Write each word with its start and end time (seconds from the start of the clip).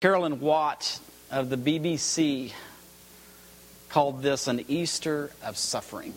Carolyn 0.00 0.38
Wyatt 0.38 1.00
of 1.28 1.50
the 1.50 1.56
BBC 1.56 2.52
called 3.88 4.22
this 4.22 4.46
an 4.46 4.64
Easter 4.68 5.32
of 5.42 5.56
suffering. 5.56 6.14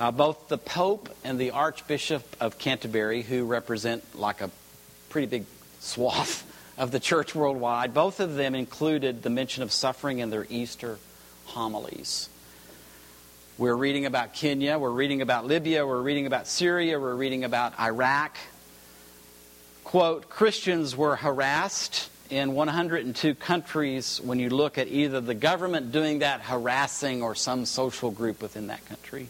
Uh, 0.00 0.10
both 0.10 0.48
the 0.48 0.56
Pope 0.56 1.14
and 1.22 1.38
the 1.38 1.50
Archbishop 1.50 2.24
of 2.40 2.56
Canterbury, 2.56 3.20
who 3.20 3.44
represent 3.44 4.18
like 4.18 4.40
a 4.40 4.48
pretty 5.10 5.26
big 5.26 5.44
swath 5.80 6.50
of 6.78 6.92
the 6.92 6.98
church 6.98 7.34
worldwide, 7.34 7.92
both 7.92 8.20
of 8.20 8.36
them 8.36 8.54
included 8.54 9.22
the 9.22 9.28
mention 9.28 9.62
of 9.62 9.70
suffering 9.70 10.20
in 10.20 10.30
their 10.30 10.46
Easter 10.48 10.98
homilies. 11.44 12.30
We're 13.58 13.76
reading 13.76 14.06
about 14.06 14.32
Kenya, 14.32 14.78
we're 14.78 14.88
reading 14.88 15.20
about 15.20 15.44
Libya, 15.44 15.86
we're 15.86 16.00
reading 16.00 16.26
about 16.26 16.46
Syria, 16.46 16.98
we're 16.98 17.14
reading 17.14 17.44
about 17.44 17.78
Iraq, 17.78 18.38
quote, 19.92 20.30
Christians 20.30 20.96
were 20.96 21.16
harassed 21.16 22.08
in 22.30 22.54
102 22.54 23.34
countries 23.34 24.22
when 24.24 24.38
you 24.38 24.48
look 24.48 24.78
at 24.78 24.88
either 24.88 25.20
the 25.20 25.34
government 25.34 25.92
doing 25.92 26.20
that 26.20 26.40
harassing 26.40 27.22
or 27.22 27.34
some 27.34 27.66
social 27.66 28.10
group 28.10 28.40
within 28.40 28.68
that 28.68 28.82
country. 28.86 29.28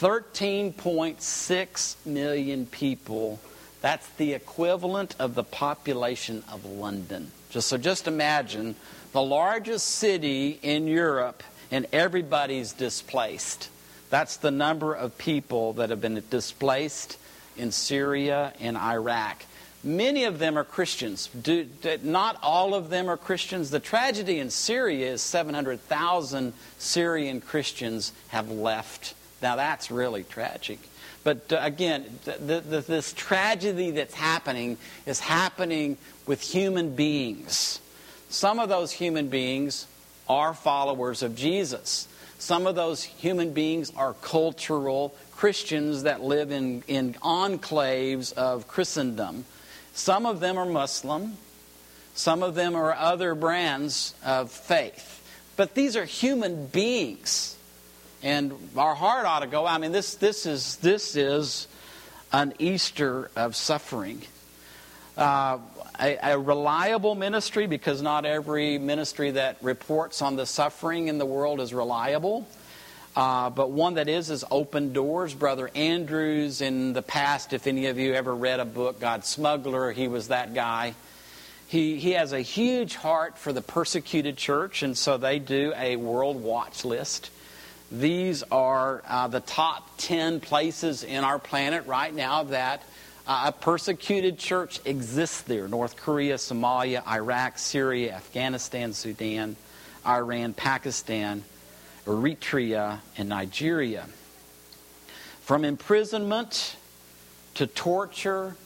13.6 0.00 1.96
million 2.06 2.66
people. 2.66 3.40
That's 3.80 4.08
the 4.10 4.32
equivalent 4.32 5.16
of 5.18 5.34
the 5.34 5.42
population 5.42 6.44
of 6.48 6.64
London. 6.64 7.32
Just 7.50 7.66
so 7.66 7.78
just 7.78 8.06
imagine 8.06 8.76
the 9.10 9.22
largest 9.22 9.88
city 9.88 10.60
in 10.62 10.86
Europe 10.86 11.42
and 11.72 11.84
everybody's 11.92 12.72
displaced. 12.72 13.70
That's 14.08 14.36
the 14.36 14.52
number 14.52 14.94
of 14.94 15.18
people 15.18 15.72
that 15.72 15.90
have 15.90 16.00
been 16.00 16.22
displaced 16.30 17.18
in 17.58 17.72
Syria 17.72 18.52
and 18.60 18.76
Iraq. 18.76 19.44
Many 19.84 20.24
of 20.24 20.38
them 20.38 20.58
are 20.58 20.64
Christians. 20.64 21.28
Do, 21.28 21.66
not 22.02 22.36
all 22.42 22.74
of 22.74 22.90
them 22.90 23.08
are 23.08 23.16
Christians. 23.16 23.70
The 23.70 23.80
tragedy 23.80 24.38
in 24.40 24.50
Syria 24.50 25.12
is 25.12 25.22
700,000 25.22 26.52
Syrian 26.78 27.40
Christians 27.40 28.12
have 28.28 28.50
left. 28.50 29.14
Now, 29.40 29.56
that's 29.56 29.90
really 29.90 30.24
tragic. 30.24 30.80
But 31.22 31.52
uh, 31.52 31.58
again, 31.60 32.04
the, 32.24 32.60
the, 32.60 32.80
this 32.80 33.12
tragedy 33.12 33.92
that's 33.92 34.14
happening 34.14 34.78
is 35.06 35.20
happening 35.20 35.96
with 36.26 36.40
human 36.40 36.94
beings. 36.94 37.80
Some 38.30 38.58
of 38.58 38.68
those 38.68 38.90
human 38.92 39.28
beings 39.28 39.86
are 40.28 40.54
followers 40.54 41.22
of 41.22 41.36
Jesus. 41.36 42.08
Some 42.38 42.66
of 42.66 42.74
those 42.74 43.02
human 43.02 43.52
beings 43.52 43.92
are 43.96 44.14
cultural 44.14 45.14
Christians 45.38 46.02
that 46.02 46.20
live 46.20 46.50
in, 46.50 46.82
in 46.88 47.14
enclaves 47.14 48.32
of 48.32 48.66
Christendom. 48.66 49.44
Some 49.92 50.26
of 50.26 50.40
them 50.40 50.58
are 50.58 50.66
Muslim, 50.66 51.36
some 52.12 52.42
of 52.42 52.56
them 52.56 52.74
are 52.74 52.92
other 52.92 53.36
brands 53.36 54.16
of 54.24 54.50
faith. 54.50 55.22
But 55.54 55.76
these 55.76 55.94
are 55.96 56.04
human 56.04 56.66
beings. 56.66 57.56
And 58.20 58.52
our 58.76 58.96
heart 58.96 59.26
ought 59.26 59.40
to 59.40 59.46
go. 59.46 59.64
I 59.64 59.78
mean, 59.78 59.92
this, 59.92 60.16
this, 60.16 60.44
is, 60.44 60.74
this 60.78 61.14
is 61.14 61.68
an 62.32 62.52
Easter 62.58 63.30
of 63.36 63.54
suffering. 63.54 64.22
Uh, 65.16 65.58
a, 66.00 66.18
a, 66.32 66.38
reliable 66.38 67.14
ministry, 67.14 67.68
because 67.68 68.02
not 68.02 68.24
every 68.24 68.78
ministry 68.78 69.30
that 69.32 69.56
reports 69.62 70.20
on 70.20 70.34
the 70.34 70.46
suffering 70.46 71.06
in 71.06 71.18
the 71.18 71.26
world 71.26 71.60
is 71.60 71.72
reliable. 71.72 72.44
Uh, 73.18 73.50
but 73.50 73.72
one 73.72 73.94
that 73.94 74.08
is 74.08 74.30
is 74.30 74.44
Open 74.48 74.92
Doors. 74.92 75.34
Brother 75.34 75.72
Andrews, 75.74 76.60
in 76.60 76.92
the 76.92 77.02
past, 77.02 77.52
if 77.52 77.66
any 77.66 77.86
of 77.86 77.98
you 77.98 78.14
ever 78.14 78.32
read 78.32 78.60
a 78.60 78.64
book, 78.64 79.00
God 79.00 79.24
Smuggler, 79.24 79.90
he 79.90 80.06
was 80.06 80.28
that 80.28 80.54
guy. 80.54 80.94
He, 81.66 81.96
he 81.96 82.12
has 82.12 82.32
a 82.32 82.40
huge 82.40 82.94
heart 82.94 83.36
for 83.36 83.52
the 83.52 83.60
persecuted 83.60 84.36
church, 84.36 84.84
and 84.84 84.96
so 84.96 85.16
they 85.16 85.40
do 85.40 85.72
a 85.76 85.96
world 85.96 86.40
watch 86.40 86.84
list. 86.84 87.32
These 87.90 88.44
are 88.52 89.02
uh, 89.08 89.26
the 89.26 89.40
top 89.40 89.90
10 89.98 90.38
places 90.38 91.02
in 91.02 91.24
our 91.24 91.40
planet 91.40 91.88
right 91.88 92.14
now 92.14 92.44
that 92.44 92.84
uh, 93.26 93.46
a 93.46 93.52
persecuted 93.52 94.38
church 94.38 94.78
exists 94.84 95.40
there 95.40 95.66
North 95.66 95.96
Korea, 95.96 96.36
Somalia, 96.36 97.04
Iraq, 97.04 97.58
Syria, 97.58 98.14
Afghanistan, 98.14 98.92
Sudan, 98.92 99.56
Iran, 100.06 100.54
Pakistan. 100.54 101.42
Eritrea, 102.08 103.00
and 103.18 103.28
Nigeria. 103.28 104.06
From 105.42 105.64
imprisonment 105.64 106.76
to 107.54 107.66
torture 107.66 108.56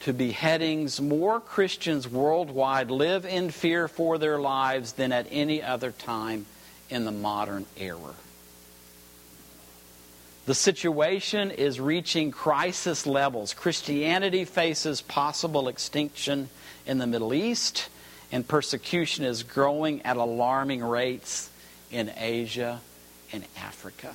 to 0.00 0.12
beheadings, 0.12 1.00
more 1.00 1.40
Christians 1.40 2.06
worldwide 2.06 2.90
live 2.90 3.24
in 3.24 3.50
fear 3.50 3.88
for 3.88 4.18
their 4.18 4.38
lives 4.38 4.92
than 4.92 5.12
at 5.12 5.26
any 5.30 5.62
other 5.62 5.92
time 5.92 6.44
in 6.90 7.06
the 7.06 7.10
modern 7.10 7.64
era. 7.78 8.14
The 10.44 10.54
situation 10.54 11.50
is 11.50 11.80
reaching 11.80 12.30
crisis 12.30 13.06
levels. 13.06 13.54
Christianity 13.54 14.44
faces 14.44 15.00
possible 15.00 15.68
extinction 15.68 16.50
in 16.86 16.98
the 16.98 17.06
Middle 17.06 17.32
East, 17.32 17.88
and 18.30 18.46
persecution 18.46 19.24
is 19.24 19.42
growing 19.42 20.02
at 20.02 20.16
alarming 20.16 20.82
rates 20.82 21.48
in 21.90 22.10
Asia 22.16 22.80
in 23.32 23.44
Africa. 23.58 24.14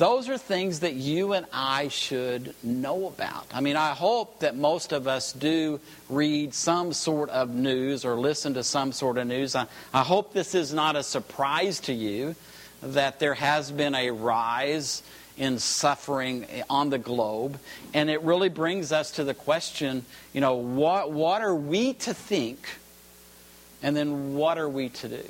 Those 0.00 0.30
are 0.30 0.38
things 0.38 0.80
that 0.80 0.94
you 0.94 1.34
and 1.34 1.44
I 1.52 1.88
should 1.88 2.54
know 2.62 3.06
about. 3.06 3.46
I 3.52 3.60
mean, 3.60 3.76
I 3.76 3.90
hope 3.90 4.40
that 4.40 4.56
most 4.56 4.92
of 4.92 5.06
us 5.06 5.34
do 5.34 5.78
read 6.08 6.54
some 6.54 6.94
sort 6.94 7.28
of 7.28 7.50
news 7.50 8.06
or 8.06 8.14
listen 8.14 8.54
to 8.54 8.64
some 8.64 8.92
sort 8.92 9.18
of 9.18 9.26
news. 9.26 9.54
I, 9.54 9.66
I 9.92 10.02
hope 10.02 10.32
this 10.32 10.54
is 10.54 10.72
not 10.72 10.96
a 10.96 11.02
surprise 11.02 11.80
to 11.80 11.92
you 11.92 12.34
that 12.82 13.20
there 13.20 13.34
has 13.34 13.70
been 13.70 13.94
a 13.94 14.10
rise 14.10 15.02
in 15.36 15.58
suffering 15.58 16.46
on 16.68 16.88
the 16.90 16.98
globe. 16.98 17.58
And 17.92 18.08
it 18.08 18.22
really 18.22 18.48
brings 18.48 18.92
us 18.92 19.10
to 19.12 19.24
the 19.24 19.34
question 19.34 20.06
you 20.32 20.40
know, 20.40 20.54
what, 20.54 21.10
what 21.12 21.42
are 21.42 21.54
we 21.54 21.92
to 21.94 22.14
think? 22.14 22.58
And 23.82 23.96
then 23.96 24.34
what 24.34 24.56
are 24.58 24.68
we 24.68 24.88
to 24.90 25.08
do? 25.08 25.24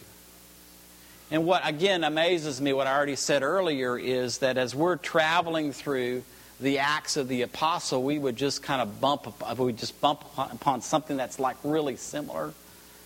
And 1.31 1.47
what, 1.47 1.63
again, 1.65 2.03
amazes 2.03 2.61
me, 2.61 2.73
what 2.73 2.89
I 2.89 2.97
already 2.97 3.15
said 3.15 3.43
earlier, 3.45 3.97
is 3.97 4.39
that 4.39 4.59
as 4.59 4.75
we're 4.75 4.97
traveling 4.97 5.73
through 5.73 6.25
the 6.59 6.81
Acts 6.81 7.17
of 7.17 7.29
the 7.29 7.43
Apostle, 7.43 8.03
we 8.03 8.19
would 8.19 8.37
just 8.37 8.65
kind 8.65 8.83
of 8.83 9.01
bump, 9.01 9.33
we 9.59 9.73
just 9.73 10.01
bump 10.01 10.25
upon 10.37 10.83
something 10.83 11.17
that's 11.17 11.39
like 11.39 11.57
really 11.63 11.95
similar. 11.95 12.53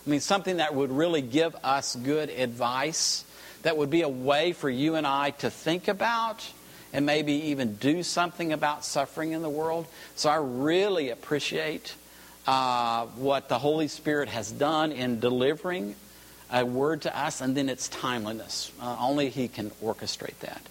I 0.07 0.11
mean, 0.11 0.21
something 0.21 0.57
that 0.57 0.75
would 0.75 0.91
really 0.91 1.21
give 1.21 1.55
us 1.63 1.97
good 1.97 2.31
advice, 2.31 3.25
that 3.63 3.77
would 3.77 3.91
be 3.91 4.03
a 4.03 4.09
way 4.09 4.53
for 4.53 4.71
you 4.71 4.95
and 4.95 5.07
I 5.07 5.31
to 5.31 5.51
think 5.51 5.89
about 5.89 6.47
and 6.95 7.05
maybe 7.05 7.33
even 7.33 7.75
do 7.75 8.03
something 8.03 8.53
about 8.53 8.85
suffering 8.85 9.33
in 9.33 9.43
the 9.43 9.51
world. 9.51 9.87
So 10.17 10.31
I 10.31 10.37
really 10.37 11.11
appreciate 11.11 11.95
uh, 12.47 13.07
what 13.17 13.49
the 13.49 13.59
Holy 13.59 13.89
Spirit 13.89 14.29
has 14.31 14.51
done 14.51 14.93
in 14.93 15.21
delivering 15.21 15.97
a 16.53 16.65
word 16.65 17.03
to 17.03 17.19
us, 17.19 17.41
and 17.41 17.57
then 17.57 17.69
its 17.69 17.89
timeliness. 17.89 18.73
Uh, 18.81 18.97
only 19.01 19.31
He 19.31 19.49
can 19.49 19.71
orchestrate 19.83 20.39
that. 20.41 20.63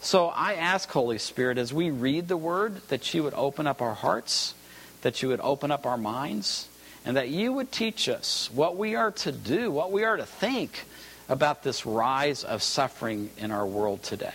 So 0.00 0.26
I 0.28 0.54
ask, 0.54 0.90
Holy 0.90 1.18
Spirit, 1.18 1.56
as 1.56 1.72
we 1.72 1.90
read 1.90 2.28
the 2.28 2.36
word, 2.36 2.86
that 2.88 3.14
you 3.14 3.22
would 3.22 3.34
open 3.34 3.66
up 3.66 3.80
our 3.80 3.94
hearts, 3.94 4.54
that 5.00 5.22
you 5.22 5.28
would 5.28 5.40
open 5.40 5.70
up 5.70 5.86
our 5.86 5.96
minds, 5.96 6.68
and 7.06 7.16
that 7.16 7.28
you 7.28 7.52
would 7.52 7.72
teach 7.72 8.08
us 8.08 8.50
what 8.52 8.76
we 8.76 8.94
are 8.96 9.12
to 9.12 9.32
do, 9.32 9.70
what 9.70 9.92
we 9.92 10.04
are 10.04 10.16
to 10.16 10.26
think 10.26 10.84
about 11.28 11.62
this 11.62 11.86
rise 11.86 12.44
of 12.44 12.62
suffering 12.62 13.30
in 13.38 13.50
our 13.50 13.66
world 13.66 14.02
today. 14.02 14.34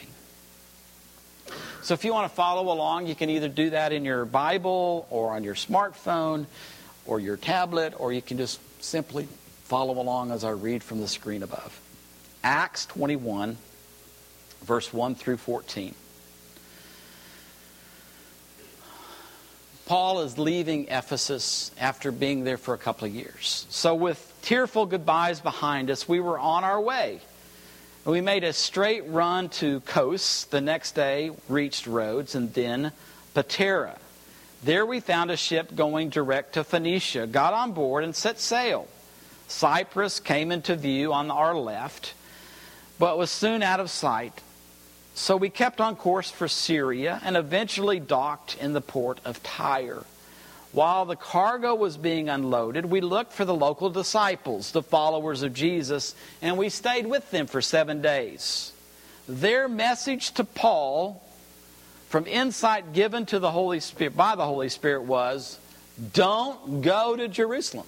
So 1.81 1.93
if 1.93 2.03
you 2.03 2.13
want 2.13 2.29
to 2.29 2.35
follow 2.35 2.71
along, 2.71 3.07
you 3.07 3.15
can 3.15 3.29
either 3.29 3.47
do 3.47 3.69
that 3.71 3.91
in 3.91 4.05
your 4.05 4.25
Bible 4.25 5.07
or 5.09 5.31
on 5.31 5.43
your 5.43 5.55
smartphone 5.55 6.45
or 7.05 7.19
your 7.19 7.37
tablet, 7.37 7.93
or 7.97 8.11
you 8.11 8.21
can 8.21 8.37
just 8.37 8.59
simply 8.83 9.27
Follow 9.69 10.01
along 10.01 10.31
as 10.31 10.43
I 10.43 10.49
read 10.49 10.81
from 10.81 10.99
the 10.99 11.07
screen 11.07 11.43
above. 11.43 11.79
Acts 12.43 12.87
21, 12.87 13.55
verse 14.63 14.91
1 14.91 15.13
through 15.13 15.37
14. 15.37 15.93
Paul 19.85 20.21
is 20.21 20.39
leaving 20.39 20.87
Ephesus 20.87 21.69
after 21.79 22.11
being 22.11 22.45
there 22.45 22.57
for 22.57 22.73
a 22.73 22.79
couple 22.79 23.07
of 23.07 23.13
years. 23.13 23.67
So, 23.69 23.93
with 23.93 24.33
tearful 24.41 24.87
goodbyes 24.87 25.39
behind 25.39 25.91
us, 25.91 26.09
we 26.09 26.19
were 26.19 26.39
on 26.39 26.63
our 26.63 26.81
way. 26.81 27.19
We 28.05 28.21
made 28.21 28.43
a 28.43 28.53
straight 28.53 29.07
run 29.07 29.49
to 29.49 29.81
Kos. 29.81 30.45
The 30.45 30.61
next 30.61 30.93
day, 30.93 31.29
reached 31.47 31.85
Rhodes 31.85 32.33
and 32.33 32.51
then 32.55 32.91
Patara. 33.35 33.99
There 34.63 34.83
we 34.83 34.99
found 34.99 35.29
a 35.29 35.37
ship 35.37 35.75
going 35.75 36.09
direct 36.09 36.53
to 36.53 36.63
Phoenicia, 36.63 37.27
got 37.27 37.53
on 37.53 37.73
board, 37.73 38.03
and 38.03 38.15
set 38.15 38.39
sail. 38.39 38.87
Cyprus 39.49 40.19
came 40.19 40.51
into 40.51 40.75
view 40.75 41.11
on 41.11 41.31
our 41.31 41.55
left, 41.55 42.13
but 42.97 43.17
was 43.17 43.31
soon 43.31 43.63
out 43.63 43.79
of 43.79 43.89
sight. 43.89 44.41
So 45.15 45.35
we 45.35 45.49
kept 45.49 45.81
on 45.81 45.95
course 45.95 46.31
for 46.31 46.47
Syria 46.47 47.19
and 47.25 47.35
eventually 47.35 47.99
docked 47.99 48.55
in 48.61 48.73
the 48.73 48.81
port 48.81 49.19
of 49.25 49.43
Tyre. 49.43 50.05
While 50.71 51.05
the 51.05 51.15
cargo 51.15 51.73
was 51.73 51.97
being 51.97 52.29
unloaded, 52.29 52.85
we 52.85 53.01
looked 53.01 53.33
for 53.33 53.43
the 53.43 53.55
local 53.55 53.89
disciples, 53.89 54.71
the 54.71 54.83
followers 54.83 55.41
of 55.41 55.53
Jesus, 55.53 56.15
and 56.41 56.57
we 56.57 56.69
stayed 56.69 57.07
with 57.07 57.31
them 57.31 57.47
for 57.47 57.59
seven 57.59 58.01
days. 58.01 58.71
Their 59.27 59.67
message 59.67 60.31
to 60.33 60.43
Paul 60.43 61.23
from 62.09 62.27
insight 62.27 62.93
given 62.93 63.25
to 63.27 63.39
the 63.39 63.51
Holy 63.51 63.79
Spirit 63.79 64.15
by 64.15 64.35
the 64.35 64.45
Holy 64.45 64.69
Spirit 64.69 65.03
was 65.03 65.57
don't 66.13 66.81
go 66.81 67.15
to 67.15 67.27
Jerusalem. 67.27 67.87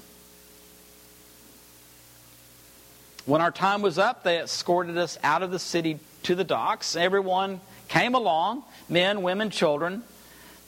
When 3.25 3.41
our 3.41 3.51
time 3.51 3.81
was 3.81 3.97
up, 3.97 4.23
they 4.23 4.39
escorted 4.39 4.97
us 4.97 5.18
out 5.23 5.44
of 5.44 5.51
the 5.51 5.59
city 5.59 6.00
to 6.23 6.35
the 6.35 6.44
docks. 6.44 6.95
Everyone 6.95 7.62
came 7.88 8.15
along 8.15 8.63
men, 8.89 9.21
women, 9.21 9.50
children. 9.50 10.03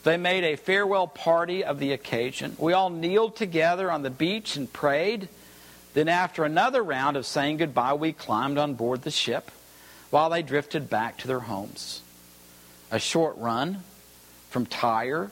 They 0.03 0.17
made 0.17 0.43
a 0.43 0.57
farewell 0.57 1.07
party 1.07 1.63
of 1.63 1.79
the 1.79 1.93
occasion. 1.93 2.55
We 2.59 2.73
all 2.73 2.89
kneeled 2.89 3.35
together 3.35 3.89
on 3.89 4.03
the 4.03 4.09
beach 4.09 4.55
and 4.55 4.71
prayed. 4.71 5.29
Then, 5.93 6.09
after 6.09 6.43
another 6.43 6.83
round 6.83 7.17
of 7.17 7.25
saying 7.25 7.57
goodbye, 7.57 7.93
we 7.93 8.13
climbed 8.13 8.57
on 8.57 8.73
board 8.73 9.03
the 9.03 9.11
ship 9.11 9.49
while 10.09 10.29
they 10.29 10.41
drifted 10.41 10.89
back 10.89 11.17
to 11.19 11.27
their 11.27 11.39
homes. 11.39 12.01
A 12.91 12.99
short 12.99 13.37
run 13.37 13.83
from 14.49 14.65
Tyre 14.65 15.31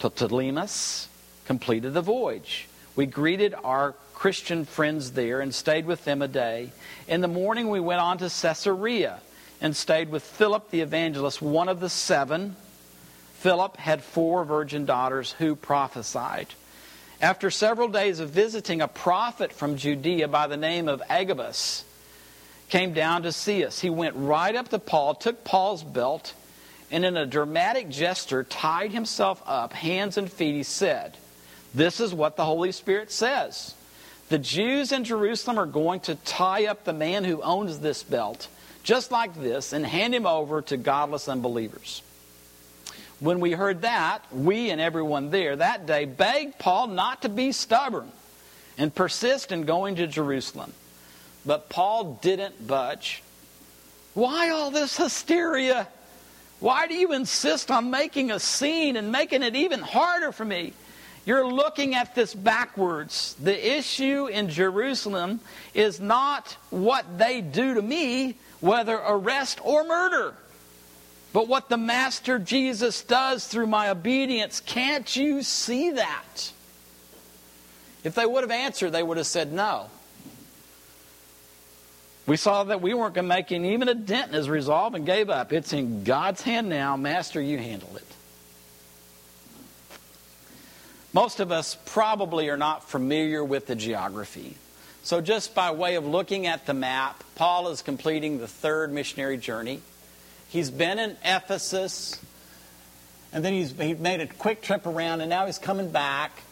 to 0.00 0.10
Ptolemais 0.10 1.06
completed 1.46 1.94
the 1.94 2.02
voyage. 2.02 2.68
We 2.96 3.06
greeted 3.06 3.54
our 3.54 3.94
Christian 4.20 4.66
friends 4.66 5.12
there 5.12 5.40
and 5.40 5.54
stayed 5.54 5.86
with 5.86 6.04
them 6.04 6.20
a 6.20 6.28
day. 6.28 6.72
In 7.08 7.22
the 7.22 7.26
morning, 7.26 7.70
we 7.70 7.80
went 7.80 8.02
on 8.02 8.18
to 8.18 8.28
Caesarea 8.28 9.18
and 9.62 9.74
stayed 9.74 10.10
with 10.10 10.22
Philip 10.22 10.70
the 10.70 10.82
evangelist, 10.82 11.40
one 11.40 11.70
of 11.70 11.80
the 11.80 11.88
seven 11.88 12.54
Philip 13.38 13.78
had 13.78 14.04
four 14.04 14.44
virgin 14.44 14.84
daughters 14.84 15.32
who 15.38 15.56
prophesied. 15.56 16.48
After 17.22 17.50
several 17.50 17.88
days 17.88 18.20
of 18.20 18.28
visiting, 18.28 18.82
a 18.82 18.88
prophet 18.88 19.54
from 19.54 19.78
Judea 19.78 20.28
by 20.28 20.48
the 20.48 20.58
name 20.58 20.86
of 20.86 21.02
Agabus 21.08 21.86
came 22.68 22.92
down 22.92 23.22
to 23.22 23.32
see 23.32 23.64
us. 23.64 23.80
He 23.80 23.88
went 23.88 24.16
right 24.16 24.54
up 24.54 24.68
to 24.68 24.78
Paul, 24.78 25.14
took 25.14 25.44
Paul's 25.44 25.82
belt, 25.82 26.34
and 26.90 27.06
in 27.06 27.16
a 27.16 27.24
dramatic 27.24 27.88
gesture 27.88 28.44
tied 28.44 28.90
himself 28.90 29.42
up, 29.46 29.72
hands 29.72 30.18
and 30.18 30.30
feet. 30.30 30.56
He 30.56 30.62
said, 30.62 31.16
This 31.74 32.00
is 32.00 32.12
what 32.12 32.36
the 32.36 32.44
Holy 32.44 32.72
Spirit 32.72 33.10
says. 33.10 33.76
The 34.30 34.38
Jews 34.38 34.92
in 34.92 35.02
Jerusalem 35.02 35.58
are 35.58 35.66
going 35.66 36.00
to 36.02 36.14
tie 36.14 36.66
up 36.66 36.84
the 36.84 36.92
man 36.92 37.24
who 37.24 37.42
owns 37.42 37.80
this 37.80 38.04
belt, 38.04 38.46
just 38.84 39.10
like 39.10 39.34
this, 39.34 39.72
and 39.72 39.84
hand 39.84 40.14
him 40.14 40.24
over 40.24 40.62
to 40.62 40.76
godless 40.76 41.28
unbelievers. 41.28 42.00
When 43.18 43.40
we 43.40 43.50
heard 43.50 43.82
that, 43.82 44.20
we 44.32 44.70
and 44.70 44.80
everyone 44.80 45.30
there 45.30 45.56
that 45.56 45.84
day 45.84 46.04
begged 46.04 46.60
Paul 46.60 46.86
not 46.86 47.22
to 47.22 47.28
be 47.28 47.50
stubborn 47.50 48.10
and 48.78 48.94
persist 48.94 49.50
in 49.50 49.64
going 49.64 49.96
to 49.96 50.06
Jerusalem. 50.06 50.72
But 51.44 51.68
Paul 51.68 52.20
didn't 52.22 52.68
budge. 52.68 53.24
Why 54.14 54.50
all 54.50 54.70
this 54.70 54.96
hysteria? 54.96 55.88
Why 56.60 56.86
do 56.86 56.94
you 56.94 57.12
insist 57.12 57.68
on 57.70 57.90
making 57.90 58.30
a 58.30 58.38
scene 58.38 58.96
and 58.96 59.10
making 59.10 59.42
it 59.42 59.56
even 59.56 59.80
harder 59.80 60.30
for 60.30 60.44
me? 60.44 60.72
You're 61.26 61.46
looking 61.46 61.94
at 61.94 62.14
this 62.14 62.34
backwards. 62.34 63.36
The 63.42 63.78
issue 63.78 64.26
in 64.26 64.48
Jerusalem 64.48 65.40
is 65.74 66.00
not 66.00 66.56
what 66.70 67.18
they 67.18 67.40
do 67.40 67.74
to 67.74 67.82
me, 67.82 68.36
whether 68.60 68.96
arrest 68.96 69.60
or 69.62 69.84
murder. 69.84 70.34
But 71.32 71.46
what 71.46 71.68
the 71.68 71.76
Master 71.76 72.38
Jesus 72.38 73.02
does 73.02 73.46
through 73.46 73.66
my 73.66 73.90
obedience, 73.90 74.60
can't 74.60 75.14
you 75.14 75.42
see 75.42 75.92
that? 75.92 76.52
If 78.02 78.14
they 78.14 78.26
would 78.26 78.42
have 78.42 78.50
answered, 78.50 78.90
they 78.90 79.02
would 79.02 79.18
have 79.18 79.26
said 79.26 79.52
no. 79.52 79.88
We 82.26 82.36
saw 82.36 82.64
that 82.64 82.80
we 82.80 82.94
weren't 82.94 83.14
going 83.14 83.24
to 83.24 83.28
make 83.28 83.52
even 83.52 83.88
a 83.88 83.94
dent 83.94 84.28
in 84.28 84.34
his 84.34 84.48
resolve 84.48 84.94
and 84.94 85.04
gave 85.04 85.30
up. 85.30 85.52
It's 85.52 85.72
in 85.72 86.04
God's 86.04 86.42
hand 86.42 86.68
now. 86.68 86.96
Master, 86.96 87.40
you 87.40 87.58
handle 87.58 87.96
it. 87.96 88.06
Most 91.12 91.40
of 91.40 91.50
us 91.50 91.76
probably 91.86 92.48
are 92.50 92.56
not 92.56 92.88
familiar 92.88 93.44
with 93.44 93.66
the 93.66 93.74
geography. 93.74 94.56
So, 95.02 95.20
just 95.20 95.54
by 95.54 95.70
way 95.72 95.96
of 95.96 96.06
looking 96.06 96.46
at 96.46 96.66
the 96.66 96.74
map, 96.74 97.24
Paul 97.34 97.68
is 97.68 97.82
completing 97.82 98.38
the 98.38 98.46
third 98.46 98.92
missionary 98.92 99.38
journey. 99.38 99.80
He's 100.48 100.70
been 100.70 100.98
in 100.98 101.16
Ephesus, 101.24 102.20
and 103.32 103.44
then 103.44 103.54
he's 103.54 103.72
he 103.72 103.94
made 103.94 104.20
a 104.20 104.26
quick 104.26 104.62
trip 104.62 104.86
around, 104.86 105.20
and 105.20 105.30
now 105.30 105.46
he's 105.46 105.58
coming 105.58 105.90
back 105.90 106.42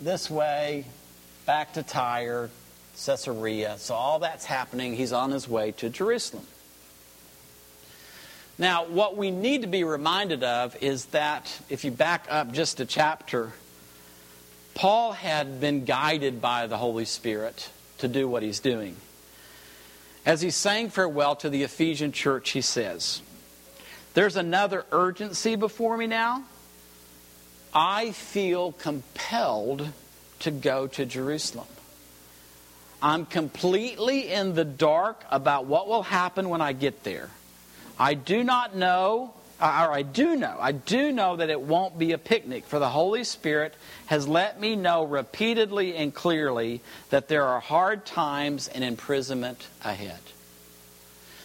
this 0.00 0.30
way, 0.30 0.84
back 1.46 1.72
to 1.72 1.82
Tyre, 1.82 2.50
Caesarea. 3.04 3.78
So 3.78 3.94
all 3.94 4.18
that's 4.18 4.44
happening. 4.44 4.94
He's 4.94 5.12
on 5.12 5.30
his 5.30 5.48
way 5.48 5.72
to 5.72 5.88
Jerusalem. 5.88 6.46
Now, 8.58 8.86
what 8.86 9.16
we 9.16 9.30
need 9.30 9.62
to 9.62 9.68
be 9.68 9.84
reminded 9.84 10.42
of 10.42 10.76
is 10.82 11.06
that 11.06 11.60
if 11.68 11.84
you 11.84 11.92
back 11.92 12.26
up 12.28 12.52
just 12.52 12.80
a 12.80 12.84
chapter, 12.84 13.52
Paul 14.78 15.10
had 15.10 15.60
been 15.60 15.84
guided 15.84 16.40
by 16.40 16.68
the 16.68 16.76
Holy 16.76 17.04
Spirit 17.04 17.68
to 17.98 18.06
do 18.06 18.28
what 18.28 18.44
he's 18.44 18.60
doing. 18.60 18.94
As 20.24 20.40
he's 20.40 20.54
saying 20.54 20.90
farewell 20.90 21.34
to 21.34 21.50
the 21.50 21.64
Ephesian 21.64 22.12
church, 22.12 22.50
he 22.50 22.60
says, 22.60 23.20
there's 24.14 24.36
another 24.36 24.86
urgency 24.92 25.56
before 25.56 25.96
me 25.96 26.06
now. 26.06 26.44
I 27.74 28.12
feel 28.12 28.70
compelled 28.70 29.88
to 30.40 30.52
go 30.52 30.86
to 30.86 31.04
Jerusalem. 31.04 31.66
I'm 33.02 33.26
completely 33.26 34.32
in 34.32 34.54
the 34.54 34.64
dark 34.64 35.24
about 35.28 35.66
what 35.66 35.88
will 35.88 36.04
happen 36.04 36.48
when 36.50 36.60
I 36.60 36.72
get 36.72 37.02
there. 37.02 37.30
I 37.98 38.14
do 38.14 38.44
not 38.44 38.76
know, 38.76 39.34
or 39.60 39.92
I 39.92 40.02
do 40.02 40.36
know, 40.36 40.56
I 40.60 40.72
do 40.72 41.10
know 41.10 41.36
that 41.36 41.50
it 41.50 41.60
won't 41.60 41.98
be 41.98 42.12
a 42.12 42.18
picnic, 42.18 42.64
for 42.64 42.78
the 42.78 42.88
Holy 42.88 43.24
Spirit 43.24 43.74
has 44.06 44.28
let 44.28 44.60
me 44.60 44.76
know 44.76 45.04
repeatedly 45.04 45.96
and 45.96 46.14
clearly 46.14 46.80
that 47.10 47.28
there 47.28 47.44
are 47.44 47.58
hard 47.58 48.06
times 48.06 48.68
and 48.68 48.84
imprisonment 48.84 49.66
ahead. 49.84 50.20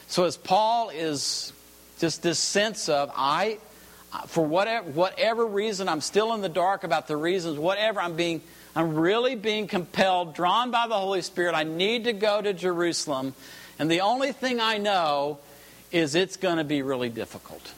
So, 0.07 0.25
as 0.25 0.37
Paul 0.37 0.89
is 0.89 1.53
just 1.99 2.21
this 2.21 2.37
sense 2.37 2.87
of 2.87 3.11
I, 3.15 3.57
for 4.27 4.45
whatever 4.45 4.91
whatever 4.91 5.45
reason, 5.45 5.89
I'm 5.89 6.01
still 6.01 6.35
in 6.35 6.41
the 6.41 6.49
dark 6.49 6.83
about 6.83 7.07
the 7.07 7.17
reasons. 7.17 7.57
Whatever 7.57 7.99
I'm 7.99 8.15
being, 8.15 8.41
I'm 8.75 8.93
really 8.93 9.35
being 9.35 9.67
compelled, 9.67 10.35
drawn 10.35 10.69
by 10.69 10.87
the 10.87 10.93
Holy 10.93 11.23
Spirit. 11.23 11.55
I 11.55 11.63
need 11.63 12.03
to 12.03 12.13
go 12.13 12.39
to 12.39 12.53
Jerusalem, 12.53 13.33
and 13.79 13.89
the 13.89 14.01
only 14.01 14.33
thing 14.33 14.59
I 14.59 14.77
know 14.77 15.39
is 15.91 16.13
it's 16.13 16.37
going 16.37 16.57
to 16.57 16.63
be 16.63 16.83
really 16.83 17.09
difficult. 17.09 17.73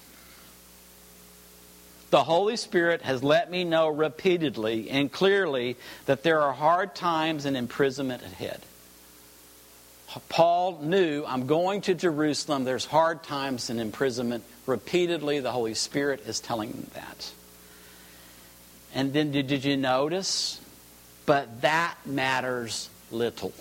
The 2.16 2.24
Holy 2.24 2.56
Spirit 2.56 3.02
has 3.02 3.24
let 3.24 3.52
me 3.52 3.66
know 3.66 3.90
repeatedly 3.90 4.90
and 4.90 5.12
clearly 5.12 5.76
that 6.06 6.24
there 6.24 6.44
are 6.44 6.54
hard 6.54 6.96
times 6.96 7.44
and 7.44 7.58
imprisonment 7.58 8.24
ahead. 8.24 8.62
Paul 10.30 10.80
knew, 10.82 11.26
I'm 11.28 11.46
going 11.46 11.82
to 11.82 11.94
Jerusalem. 11.94 12.64
There's 12.64 12.86
hard 12.86 13.24
times 13.24 13.70
and 13.70 13.82
imprisonment. 13.82 14.46
Repeatedly, 14.66 15.42
the 15.42 15.52
Holy 15.52 15.74
Spirit 15.74 16.26
is 16.26 16.40
telling 16.40 16.70
him 16.72 16.90
that. 16.94 17.34
And 18.94 19.12
then, 19.12 19.34
did, 19.34 19.48
did 19.48 19.66
you 19.66 19.76
notice? 19.76 20.62
But 21.26 21.64
that 21.64 21.98
matters 22.06 22.90
little. 23.12 23.52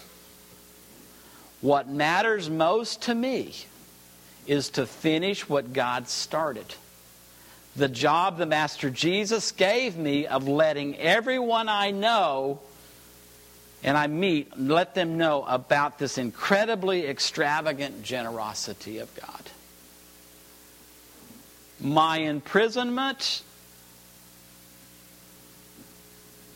What 1.61 1.88
matters 1.88 2.49
most 2.49 3.02
to 3.02 3.16
me 3.16 3.52
is 4.46 4.70
to 4.70 4.87
finish 4.87 5.49
what 5.49 5.73
God 5.73 6.06
started. 6.06 6.76
The 7.76 7.88
job 7.88 8.38
the 8.38 8.47
Master 8.47 8.88
Jesus 8.90 9.52
gave 9.52 9.97
me 9.97 10.26
of 10.26 10.47
letting 10.47 10.97
everyone 10.97 11.69
I 11.69 11.90
know 11.90 12.61
and 13.85 13.99
I 13.99 14.07
meet, 14.07 14.59
let 14.59 14.95
them 14.95 15.19
know 15.19 15.45
about 15.45 15.99
this 15.99 16.16
incredibly 16.16 17.07
extravagant 17.07 18.02
generosity 18.02 18.99
of 18.99 19.14
God. 19.14 19.50
My 21.81 22.16
imprisonment, 22.16 23.43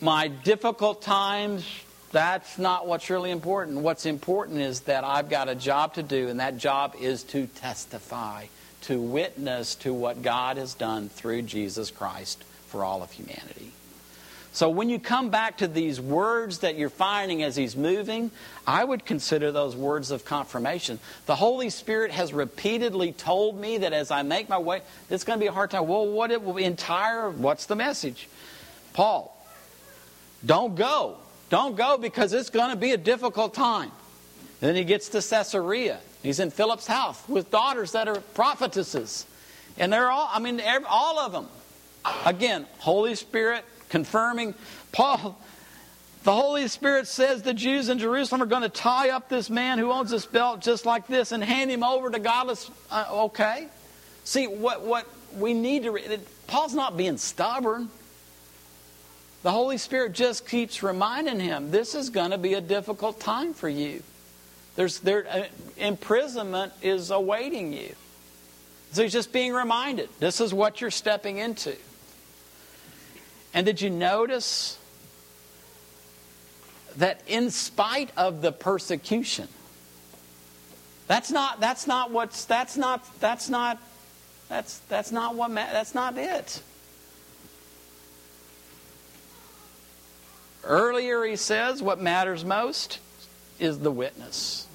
my 0.01 0.29
difficult 0.29 1.03
times, 1.03 1.67
that's 2.13 2.59
not 2.59 2.87
what's 2.87 3.11
really 3.11 3.31
important. 3.31 3.81
What's 3.81 4.07
important 4.07 4.61
is 4.61 4.81
that 4.83 5.05
I've 5.05 5.29
got 5.29 5.51
a 5.51 5.55
job 5.55 5.95
to 5.95 6.03
do, 6.03 6.29
and 6.29 6.41
that 6.41 6.57
job 6.57 6.97
is 6.99 7.25
to 7.25 7.47
testify, 7.47 8.47
to 8.83 9.01
witness 9.01 9.75
to 9.77 9.93
what 9.93 10.23
God 10.23 10.57
has 10.57 10.75
done 10.75 11.09
through 11.09 11.43
Jesus 11.43 11.91
Christ 11.91 12.45
for 12.69 12.85
all 12.85 13.03
of 13.03 13.11
humanity. 13.13 13.73
So 14.53 14.71
when 14.71 14.89
you 14.89 14.99
come 14.99 15.31
back 15.31 15.59
to 15.59 15.69
these 15.69 16.01
words 16.01 16.61
that 16.61 16.77
you're 16.77 16.89
finding 16.89 17.43
as 17.43 17.55
he's 17.55 17.77
moving, 17.77 18.31
I 18.67 18.83
would 18.83 19.05
consider 19.05 19.53
those 19.53 19.77
words 19.77 20.11
of 20.11 20.25
confirmation. 20.25 20.99
The 21.27 21.37
Holy 21.37 21.71
Spirit 21.71 22.11
has 22.11 22.33
repeatedly 22.33 23.13
told 23.13 23.61
me 23.61 23.79
that 23.79 23.93
as 23.93 24.11
I 24.11 24.23
make 24.23 24.49
my 24.49 24.59
way, 24.59 24.81
it's 25.11 25.23
going 25.23 25.39
to 25.39 25.41
be 25.41 25.47
a 25.47 25.53
hard 25.53 25.71
time. 25.71 25.87
Well, 25.87 26.09
what 26.09 26.31
it 26.31 26.43
will 26.43 26.57
entire 26.57 27.31
what's 27.31 27.67
the 27.67 27.77
message? 27.77 28.29
Paul, 28.95 29.35
Don't 30.45 30.75
go. 30.75 31.19
Don't 31.51 31.77
go 31.77 31.99
because 31.99 32.33
it's 32.33 32.51
going 32.51 32.71
to 32.71 32.77
be 32.77 32.93
a 32.93 32.97
difficult 32.97 33.55
time. 33.55 33.91
Then 34.61 34.75
he 34.75 34.85
gets 34.85 35.09
to 35.11 35.23
Caesarea. 35.23 36.01
He's 36.23 36.41
in 36.41 36.51
Philip's 36.51 36.87
house 36.87 37.23
with 37.29 37.51
daughters 37.51 37.93
that 37.93 38.09
are 38.09 38.21
prophetesses. 38.35 39.27
And 39.79 39.93
they're 39.93 40.11
all, 40.11 40.29
I 40.33 40.41
mean, 40.41 40.61
all 40.89 41.19
of 41.21 41.33
them. 41.33 41.47
Again, 42.25 42.67
Holy 42.79 43.15
Spirit 43.15 43.65
confirming. 43.89 44.55
Paul, 44.93 45.39
the 46.25 46.33
Holy 46.33 46.67
Spirit 46.69 47.07
says 47.07 47.43
the 47.43 47.55
Jews 47.55 47.89
in 47.89 47.99
Jerusalem 47.99 48.43
are 48.43 48.47
going 48.47 48.63
to 48.63 48.69
tie 48.69 49.11
up 49.11 49.29
this 49.29 49.49
man 49.49 49.79
who 49.79 49.91
owns 49.93 50.11
this 50.11 50.27
belt 50.27 50.61
just 50.61 50.85
like 50.85 51.07
this 51.07 51.33
and 51.33 51.43
hand 51.43 51.71
him 51.71 51.85
over 51.85 52.11
to 52.11 52.19
godless. 52.19 52.71
Uh, 52.91 53.07
okay. 53.27 53.69
See, 54.25 54.47
what, 54.47 54.83
what 54.83 55.07
we 55.37 55.55
need 55.55 55.85
to. 55.85 55.97
It, 55.97 56.47
Paul's 56.47 56.75
not 56.75 56.97
being 56.97 57.17
stubborn. 57.17 57.89
The 59.43 59.53
Holy 59.53 59.79
Spirit 59.79 60.13
just 60.13 60.49
keeps 60.49 60.83
reminding 60.83 61.39
him 61.39 61.71
this 61.71 61.95
is 61.95 62.11
going 62.11 62.33
to 62.33 62.39
be 62.39 62.55
a 62.55 62.61
difficult 62.61 63.21
time 63.21 63.55
for 63.55 63.69
you. 63.69 64.03
There's, 64.79 65.01
there, 65.01 65.27
uh, 65.29 65.43
imprisonment 65.77 66.73
is 66.83 67.11
awaiting 67.11 67.73
you. 67.73 67.97
So 68.93 69.03
he's 69.03 69.13
just 69.13 69.33
being 69.33 69.53
reminded 69.53 70.09
this 70.21 70.41
is 70.41 70.55
what 70.55 70.81
you're 70.81 70.93
stepping 70.93 71.39
into. 71.39 71.75
And 73.53 73.67
did 73.67 73.81
you 73.81 73.91
notice 73.91 74.79
that 76.97 77.23
in 77.27 77.51
spite 77.51 78.11
of 78.17 78.41
the 78.41 78.53
persecution, 78.53 79.49
that's 81.09 81.33
not 81.33 81.59
that's 81.59 81.89
not 81.89 82.13
what's 82.13 82.45
that's 82.45 82.77
not 82.77 83.05
that's 83.19 83.49
not 83.49 83.83
that's 84.49 84.79
that's 84.89 85.11
not 85.11 85.35
what 85.35 85.53
that's 85.57 85.93
not 85.93 86.17
it. 86.17 86.63
Earlier 90.63 91.25
he 91.25 91.35
says 91.35 91.83
what 91.83 92.01
matters 92.01 92.45
most 92.45 93.01
is 93.59 93.81
the 93.81 93.91
witness. 93.91 94.68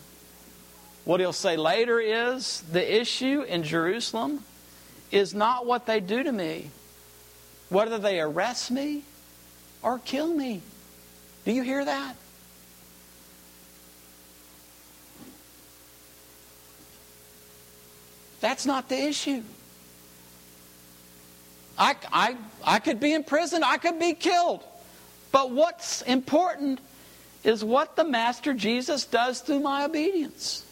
What 1.06 1.20
he'll 1.20 1.34
say 1.34 1.58
later 1.58 2.00
is 2.00 2.62
the 2.72 3.02
issue 3.02 3.42
in 3.42 3.64
Jerusalem 3.64 4.44
is 5.12 5.34
not 5.34 5.66
what 5.66 5.86
they 5.86 6.00
do 6.00 6.24
to 6.24 6.32
me, 6.32 6.72
whether 7.70 7.98
they 7.98 8.20
arrest 8.20 8.72
me 8.72 9.04
or 9.82 10.00
kill 10.00 10.34
me. 10.34 10.62
Do 11.46 11.52
you 11.52 11.62
hear 11.62 11.84
that? 11.84 12.16
That's 18.40 18.66
not 18.66 18.90
the 18.90 18.98
issue. 18.98 19.44
I, 21.78 21.96
I, 22.12 22.38
I 22.64 22.80
could 22.80 23.00
be 23.00 23.14
in 23.14 23.24
prison, 23.24 23.64
I 23.64 23.78
could 23.78 24.00
be 24.00 24.14
killed. 24.14 24.64
But 25.32 25.52
what's 25.52 26.02
important 26.04 26.80
is 27.44 27.64
what 27.64 27.96
the 27.96 28.04
Master 28.04 28.54
Jesus 28.54 29.06
does 29.06 29.42
through 29.42 29.60
my 29.60 29.86
obedience. 29.86 30.66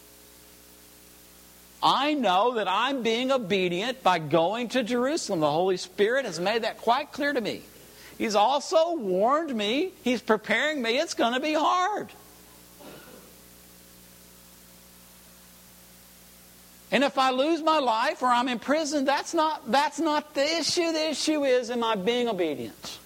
I 1.82 2.14
know 2.14 2.54
that 2.54 2.68
I'm 2.68 3.02
being 3.02 3.32
obedient 3.32 4.02
by 4.02 4.20
going 4.20 4.68
to 4.70 4.84
Jerusalem. 4.84 5.40
The 5.40 5.50
Holy 5.50 5.76
Spirit 5.76 6.26
has 6.26 6.38
made 6.38 6.62
that 6.62 6.78
quite 6.78 7.12
clear 7.12 7.32
to 7.32 7.40
me. 7.40 7.62
He's 8.18 8.36
also 8.36 8.94
warned 8.94 9.54
me, 9.54 9.92
He's 10.04 10.22
preparing 10.22 10.80
me, 10.80 10.98
it's 10.98 11.14
going 11.14 11.32
to 11.34 11.40
be 11.40 11.54
hard. 11.54 12.12
And 16.92 17.02
if 17.02 17.16
I 17.16 17.30
lose 17.30 17.62
my 17.62 17.78
life 17.78 18.22
or 18.22 18.26
I'm 18.26 18.48
in 18.48 18.58
prison, 18.58 19.06
that's 19.06 19.32
not, 19.32 19.70
that's 19.72 19.98
not 19.98 20.34
the 20.34 20.44
issue. 20.58 20.92
The 20.92 21.08
issue 21.08 21.42
is, 21.42 21.70
am 21.70 21.82
I 21.82 21.96
being 21.96 22.28
obedient? 22.28 22.98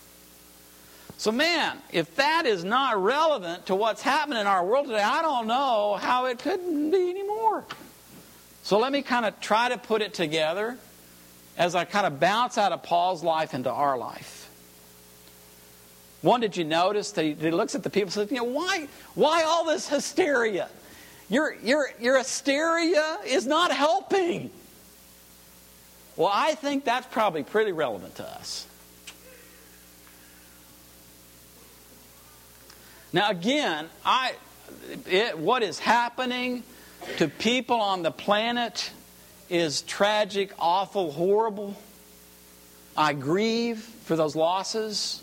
So, 1.18 1.30
man, 1.30 1.78
if 1.92 2.16
that 2.16 2.44
is 2.46 2.64
not 2.64 3.02
relevant 3.02 3.66
to 3.66 3.76
what's 3.76 4.02
happening 4.02 4.40
in 4.40 4.46
our 4.46 4.66
world 4.66 4.86
today, 4.86 5.02
I 5.02 5.22
don't 5.22 5.46
know 5.46 5.96
how 6.00 6.26
it 6.26 6.40
could 6.40 6.60
be 6.60 7.10
anymore. 7.10 7.64
So, 8.66 8.80
let 8.80 8.90
me 8.90 9.02
kind 9.02 9.24
of 9.24 9.38
try 9.38 9.68
to 9.68 9.78
put 9.78 10.02
it 10.02 10.12
together 10.12 10.76
as 11.56 11.76
I 11.76 11.84
kind 11.84 12.04
of 12.04 12.18
bounce 12.18 12.58
out 12.58 12.72
of 12.72 12.82
Paul's 12.82 13.22
life 13.22 13.54
into 13.54 13.70
our 13.70 13.96
life. 13.96 14.50
One, 16.20 16.40
did 16.40 16.56
you 16.56 16.64
notice 16.64 17.12
that 17.12 17.22
he, 17.22 17.34
looks 17.52 17.76
at 17.76 17.84
the 17.84 17.90
people 17.90 18.06
and 18.06 18.12
says, 18.12 18.30
you 18.32 18.38
know, 18.38 18.42
why, 18.42 18.88
why 19.14 19.44
all 19.44 19.66
this 19.66 19.88
hysteria? 19.88 20.68
Your, 21.28 21.54
your, 21.62 21.90
your 22.00 22.18
hysteria 22.18 23.18
is 23.24 23.46
not 23.46 23.70
helping. 23.70 24.50
Well, 26.16 26.32
I 26.34 26.56
think 26.56 26.84
that's 26.84 27.06
probably 27.06 27.44
pretty 27.44 27.70
relevant 27.70 28.16
to 28.16 28.24
us. 28.24 28.66
Now, 33.12 33.30
again, 33.30 33.88
I, 34.04 34.34
it, 35.08 35.38
what 35.38 35.62
is 35.62 35.78
happening 35.78 36.64
to 37.18 37.28
people 37.28 37.80
on 37.80 38.02
the 38.02 38.10
planet 38.10 38.90
is 39.48 39.82
tragic, 39.82 40.52
awful, 40.58 41.12
horrible. 41.12 41.76
I 42.96 43.12
grieve 43.12 43.78
for 43.78 44.16
those 44.16 44.36
losses. 44.36 45.22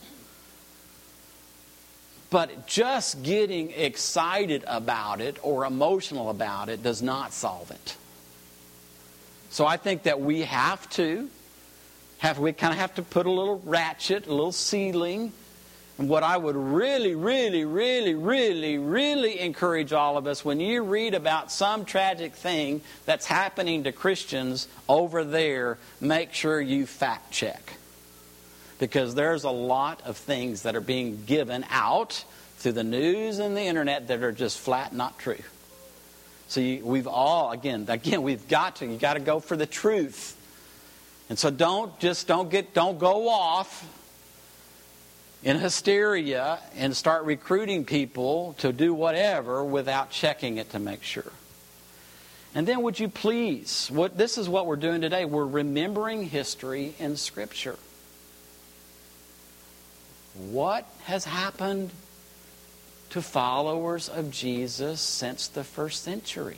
But 2.30 2.66
just 2.66 3.22
getting 3.22 3.72
excited 3.72 4.64
about 4.66 5.22
it 5.22 5.38
or 5.44 5.66
emotional 5.66 6.30
about 6.30 6.70
it 6.70 6.82
does 6.82 7.02
not 7.02 7.32
solve 7.32 7.70
it. 7.70 7.96
So 9.52 9.68
I 9.68 9.78
think 9.78 10.04
that 10.04 10.20
we 10.20 10.42
have 10.42 10.90
to 10.92 11.30
have 12.18 12.40
we 12.40 12.54
kind 12.54 12.74
of 12.74 12.80
have 12.80 12.96
to 12.96 13.04
put 13.04 13.26
a 13.26 13.32
little 13.32 13.62
ratchet, 13.66 14.26
a 14.26 14.32
little 14.32 14.52
ceiling 14.52 15.32
what 16.08 16.24
I 16.24 16.38
would 16.38 16.56
really, 16.56 17.16
really, 17.16 17.66
really, 17.66 18.14
really, 18.16 18.78
really 18.78 19.40
encourage 19.40 19.94
all 19.94 20.18
of 20.18 20.28
us 20.28 20.44
when 20.44 20.60
you 20.60 20.84
read 20.84 21.14
about 21.14 21.52
some 21.52 21.86
tragic 21.86 22.36
thing 22.36 22.82
that's 23.06 23.26
happening 23.26 23.84
to 23.84 23.92
Christians 23.92 24.68
over 24.88 25.24
there, 25.24 25.78
make 26.02 26.34
sure 26.34 26.60
you 26.60 26.86
fact 26.86 27.32
check. 27.32 27.78
Because 28.80 29.16
there's 29.16 29.44
a 29.44 29.52
lot 29.52 30.02
of 30.06 30.18
things 30.18 30.64
that 30.64 30.76
are 30.76 30.82
being 30.82 31.24
given 31.26 31.66
out 31.70 32.24
through 32.58 32.74
the 32.74 32.84
news 32.84 33.40
and 33.40 33.56
the 33.56 33.62
internet 33.62 34.08
that 34.08 34.24
are 34.24 34.32
just 34.32 34.58
flat 34.60 34.94
not 34.94 35.20
true. 35.20 35.38
So 36.48 36.62
we've 36.62 37.08
all, 37.08 37.52
again, 37.52 37.86
again, 37.88 38.22
we've 38.22 38.48
got 38.48 38.78
to, 38.78 38.86
you 38.86 38.98
got 38.98 39.14
to 39.16 39.20
go 39.20 39.40
for 39.40 39.58
the 39.58 39.66
truth. 39.66 40.38
And 41.30 41.40
so 41.40 41.50
don't 41.50 41.98
just, 42.00 42.28
don't 42.28 42.50
get, 42.50 42.74
don't 42.74 43.00
go 43.00 43.30
off 43.30 43.84
in 45.44 45.60
hysteria 45.60 46.60
and 46.76 46.96
start 46.96 47.26
recruiting 47.26 47.84
people 47.86 48.56
to 48.60 48.72
do 48.72 48.94
whatever 48.94 49.64
without 49.64 50.10
checking 50.10 50.58
it 50.58 50.70
to 50.72 50.80
make 50.80 51.04
sure. 51.04 51.32
And 52.56 52.68
then, 52.68 52.82
would 52.84 53.00
you 53.00 53.10
please, 53.10 53.90
what, 53.92 54.18
this 54.18 54.38
is 54.38 54.48
what 54.48 54.68
we're 54.68 54.76
doing 54.76 55.02
today. 55.02 55.26
We're 55.26 55.46
remembering 55.46 56.24
history 56.24 56.94
in 57.00 57.18
Scripture. 57.18 57.78
What 60.36 60.88
has 61.04 61.26
happened 61.26 61.90
to 63.10 63.22
followers 63.22 64.08
of 64.08 64.32
Jesus 64.32 65.02
since 65.02 65.48
the 65.48 65.64
first 65.64 66.04
century? 66.04 66.58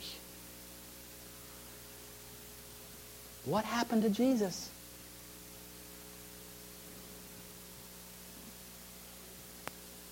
What 3.46 3.66
happened 3.66 4.04
to 4.04 4.10
Jesus? 4.10 4.70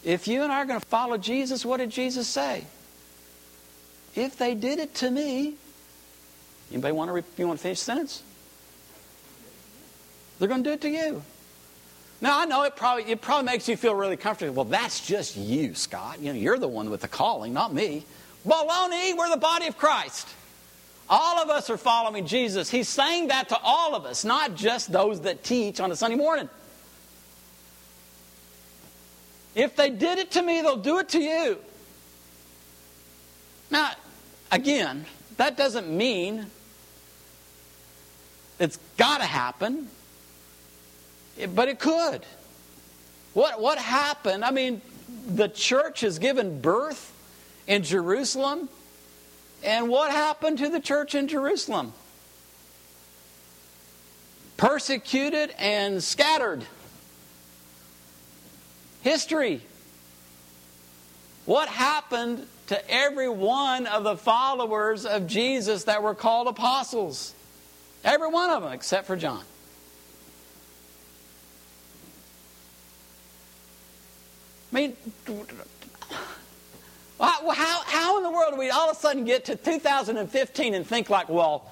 If 0.04 0.28
you 0.28 0.44
and 0.44 0.52
I 0.52 0.58
are 0.58 0.66
going 0.66 0.80
to 0.80 0.86
follow 0.86 1.18
Jesus, 1.18 1.66
what 1.66 1.78
did 1.78 1.90
Jesus 1.90 2.28
say? 2.28 2.66
If 4.16 4.38
they 4.38 4.54
did 4.54 4.80
it 4.80 4.94
to 4.96 5.10
me, 5.10 5.56
anybody 6.72 6.92
want 6.92 7.10
to, 7.10 7.24
you 7.38 7.48
want 7.48 7.60
to 7.60 7.64
finish 7.64 7.80
the 7.80 7.86
sentence? 7.86 8.24
They're 10.40 10.48
going 10.48 10.64
to 10.64 10.70
do 10.70 10.74
it 10.74 10.82
to 10.82 10.90
you. 10.90 11.24
Now 12.24 12.40
I 12.40 12.46
know 12.46 12.64
it 12.64 12.78
probably 12.78 13.04
it 13.12 13.20
probably 13.20 13.52
makes 13.52 13.68
you 13.68 13.76
feel 13.76 13.96
really 13.96 14.16
comfortable. 14.16 14.54
Well, 14.54 14.66
that's 14.66 15.06
just 15.06 15.36
you, 15.36 15.76
Scott. 15.76 16.22
You 16.22 16.32
know, 16.32 16.40
you're 16.40 16.58
the 16.58 16.70
one 16.70 16.90
with 16.90 17.02
the 17.02 17.10
calling, 17.10 17.52
not 17.52 17.74
me. 17.74 18.06
Baloney, 18.48 19.18
we're 19.18 19.30
the 19.30 19.36
body 19.36 19.68
of 19.68 19.78
Christ. 19.78 20.30
All 21.10 21.40
of 21.40 21.50
us 21.50 21.70
are 21.70 21.78
following 21.78 22.26
Jesus. 22.26 22.70
He's 22.70 22.88
saying 22.88 23.28
that 23.28 23.50
to 23.50 23.58
all 23.62 23.94
of 23.94 24.06
us, 24.06 24.24
not 24.24 24.56
just 24.56 24.90
those 24.90 25.22
that 25.22 25.44
teach 25.44 25.82
on 25.82 25.92
a 25.92 25.98
Sunday 25.98 26.16
morning. 26.16 26.48
If 29.56 29.76
they 29.76 29.90
did 29.90 30.18
it 30.20 30.32
to 30.32 30.42
me, 30.42 30.62
they'll 30.62 30.78
do 30.78 31.00
it 31.00 31.10
to 31.10 31.20
you. 31.20 31.58
Now, 33.70 33.92
again, 34.52 35.06
that 35.38 35.58
doesn't 35.58 35.90
mean 35.90 36.48
it's 38.60 38.78
got 38.98 39.20
to 39.20 39.26
happen, 39.26 39.90
but 41.54 41.68
it 41.68 41.80
could. 41.80 42.26
What, 43.34 43.60
what 43.60 43.78
happened? 43.78 44.46
I 44.46 44.52
mean, 44.52 44.82
the 45.28 45.48
church 45.50 46.02
has 46.02 46.20
given 46.20 46.62
birth 46.62 47.12
in 47.68 47.84
Jerusalem, 47.84 48.70
and 49.64 49.90
what 49.90 50.12
happened 50.12 50.60
to 50.60 50.70
the 50.70 50.80
church 50.80 51.16
in 51.16 51.28
Jerusalem? 51.28 51.94
Persecuted 54.58 55.54
and 55.58 56.04
scattered. 56.04 56.64
History. 59.04 59.62
What 61.46 61.68
happened 61.68 62.48
to 62.68 62.92
every 62.92 63.28
one 63.28 63.86
of 63.86 64.06
the 64.06 64.16
followers 64.16 65.06
of 65.06 65.28
Jesus 65.28 65.84
that 65.84 66.02
were 66.02 66.16
called 66.16 66.48
apostles? 66.48 67.36
Every 68.06 68.30
one 68.30 68.50
of 68.50 68.64
them 68.64 68.72
except 68.72 69.06
for 69.06 69.18
John. 69.18 69.44
I 74.72 74.76
mean, 74.76 74.96
how, 77.20 77.82
how 77.86 78.18
in 78.18 78.24
the 78.24 78.32
world 78.32 78.54
do 78.54 78.60
we 78.60 78.70
all 78.70 78.90
of 78.90 78.96
a 78.96 79.00
sudden 79.00 79.26
get 79.26 79.46
to 79.46 79.58
2015 79.58 80.74
and 80.74 80.88
think 80.88 81.10
like, 81.10 81.28
well, 81.28 81.70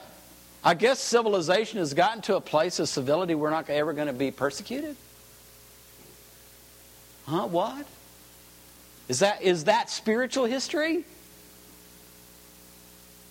I 0.66 0.74
guess 0.74 1.00
civilization 1.00 1.80
has 1.80 1.94
gotten 1.94 2.22
to 2.24 2.36
a 2.36 2.42
place 2.42 2.78
of 2.80 2.90
civility 2.90 3.36
we're 3.36 3.50
not 3.50 3.70
ever 3.70 3.94
going 3.94 4.08
to 4.08 4.14
be 4.14 4.32
persecuted? 4.32 4.98
Huh? 7.32 7.48
What? 7.48 7.86
Is 9.08 9.20
that, 9.20 9.42
is 9.42 9.64
that 9.64 9.90
spiritual 9.90 10.44
history? 10.44 11.06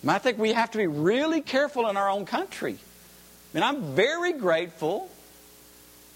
I 0.07 0.17
think 0.17 0.39
we 0.39 0.53
have 0.53 0.71
to 0.71 0.79
be 0.79 0.87
really 0.87 1.41
careful 1.41 1.87
in 1.87 1.97
our 1.97 2.09
own 2.09 2.25
country. 2.25 2.79
Mean, 3.53 3.63
I'm 3.63 3.93
very 3.93 4.33
grateful 4.33 5.07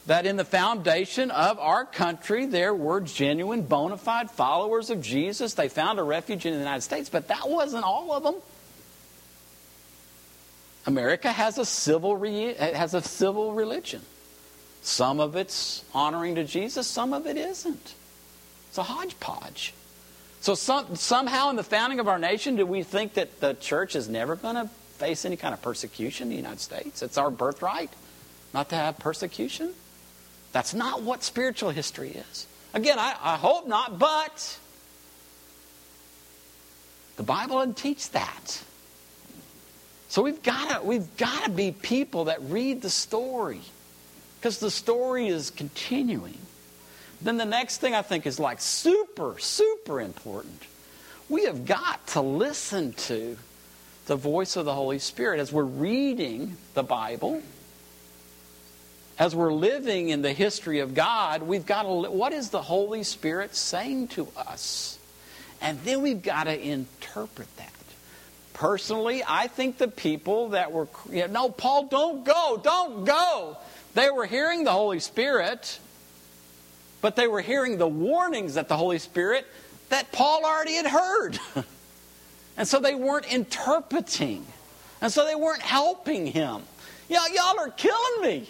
that 0.07 0.25
in 0.25 0.35
the 0.35 0.45
foundation 0.45 1.29
of 1.29 1.59
our 1.59 1.85
country 1.85 2.47
there 2.47 2.73
were 2.73 3.01
genuine, 3.01 3.61
bona 3.61 3.97
fide 3.97 4.31
followers 4.31 4.89
of 4.89 4.99
Jesus. 4.99 5.53
They 5.53 5.69
found 5.69 5.99
a 5.99 6.03
refuge 6.03 6.47
in 6.47 6.53
the 6.53 6.59
United 6.59 6.81
States, 6.81 7.09
but 7.09 7.27
that 7.27 7.47
wasn't 7.47 7.83
all 7.83 8.13
of 8.13 8.23
them. 8.23 8.35
America 10.87 11.31
has 11.31 11.59
a 11.59 11.65
civil, 11.65 12.17
re- 12.17 12.55
has 12.55 12.95
a 12.95 13.01
civil 13.03 13.53
religion. 13.53 14.01
Some 14.85 15.19
of 15.19 15.35
it's 15.35 15.83
honoring 15.95 16.35
to 16.35 16.43
Jesus, 16.43 16.85
some 16.85 17.11
of 17.11 17.25
it 17.25 17.37
isn't. 17.37 17.95
It's 18.69 18.77
a 18.77 18.83
hodgepodge. 18.83 19.73
So 20.41 20.53
some, 20.53 20.95
somehow 20.95 21.49
in 21.49 21.55
the 21.55 21.63
founding 21.63 21.99
of 21.99 22.07
our 22.07 22.19
nation, 22.19 22.55
do 22.55 22.67
we 22.67 22.83
think 22.83 23.15
that 23.15 23.39
the 23.39 23.55
church 23.55 23.95
is 23.95 24.07
never 24.07 24.35
going 24.35 24.53
to 24.53 24.67
face 24.99 25.25
any 25.25 25.37
kind 25.37 25.55
of 25.55 25.61
persecution 25.63 26.25
in 26.25 26.29
the 26.29 26.35
United 26.35 26.59
States? 26.59 27.01
It's 27.01 27.17
our 27.17 27.31
birthright 27.31 27.89
not 28.53 28.69
to 28.69 28.75
have 28.75 28.99
persecution. 28.99 29.73
That's 30.51 30.75
not 30.75 31.01
what 31.01 31.23
spiritual 31.23 31.71
history 31.71 32.11
is. 32.11 32.45
Again, 32.75 32.99
I, 32.99 33.15
I 33.23 33.37
hope 33.37 33.67
not, 33.67 33.97
but 33.97 34.59
the 37.15 37.23
Bible 37.23 37.57
doesn't 37.57 37.77
teach 37.77 38.11
that. 38.11 38.61
So 40.09 40.21
we've 40.21 40.43
got 40.43 40.69
to 40.69 40.85
we've 40.85 41.17
got 41.17 41.45
to 41.45 41.49
be 41.49 41.71
people 41.71 42.25
that 42.25 42.39
read 42.43 42.83
the 42.83 42.91
story 42.91 43.61
because 44.45 44.59
the 44.59 44.69
story 44.69 45.27
is 45.27 45.49
continuing. 45.49 46.37
Then 47.19 47.37
the 47.37 47.45
next 47.45 47.77
thing 47.77 47.95
I 47.95 48.03
think 48.03 48.27
is 48.27 48.39
like 48.39 48.61
super, 48.61 49.37
super 49.39 49.99
important. 49.99 50.61
We 51.29 51.45
have 51.45 51.65
got 51.65 52.05
to 52.09 52.21
listen 52.21 52.93
to 52.93 53.37
the 54.05 54.15
voice 54.15 54.55
of 54.55 54.65
the 54.65 54.73
Holy 54.75 54.99
Spirit 54.99 55.39
as 55.39 55.51
we're 55.51 55.63
reading 55.63 56.57
the 56.75 56.83
Bible, 56.83 57.41
as 59.17 59.35
we're 59.35 59.51
living 59.51 60.09
in 60.09 60.21
the 60.21 60.31
history 60.31 60.77
of 60.77 60.93
God. 60.93 61.41
We've 61.41 61.65
got 61.65 61.81
to, 61.81 62.11
what 62.11 62.31
is 62.31 62.51
the 62.51 62.61
Holy 62.61 63.01
Spirit 63.01 63.55
saying 63.55 64.09
to 64.09 64.27
us? 64.37 64.99
And 65.59 65.79
then 65.79 66.03
we've 66.03 66.21
got 66.21 66.43
to 66.43 66.55
interpret 66.55 67.47
that. 67.57 67.71
Personally, 68.53 69.23
I 69.27 69.47
think 69.47 69.79
the 69.79 69.87
people 69.87 70.49
that 70.49 70.71
were, 70.71 70.87
you 71.09 71.21
know, 71.21 71.47
no, 71.47 71.49
Paul, 71.49 71.87
don't 71.87 72.23
go, 72.23 72.61
don't 72.63 73.05
go. 73.05 73.57
They 73.95 74.09
were 74.11 74.25
hearing 74.25 74.65
the 74.65 74.71
Holy 74.71 74.99
Spirit, 74.99 75.79
but 77.01 77.15
they 77.15 77.27
were 77.27 77.41
hearing 77.41 77.77
the 77.77 77.87
warnings 77.87 78.55
that 78.55 78.67
the 78.67 78.77
Holy 78.77 78.99
Spirit 78.99 79.47
that 79.89 80.11
Paul 80.11 80.43
already 80.45 80.73
had 80.73 80.85
heard. 80.85 81.39
and 82.57 82.67
so 82.67 82.79
they 82.79 82.93
weren't 82.93 83.31
interpreting. 83.31 84.45
And 85.01 85.11
so 85.11 85.25
they 85.25 85.35
weren't 85.35 85.61
helping 85.61 86.27
him. 86.27 86.63
Y'all, 87.09 87.29
y'all 87.33 87.57
are 87.59 87.69
killing 87.69 88.21
me. 88.21 88.49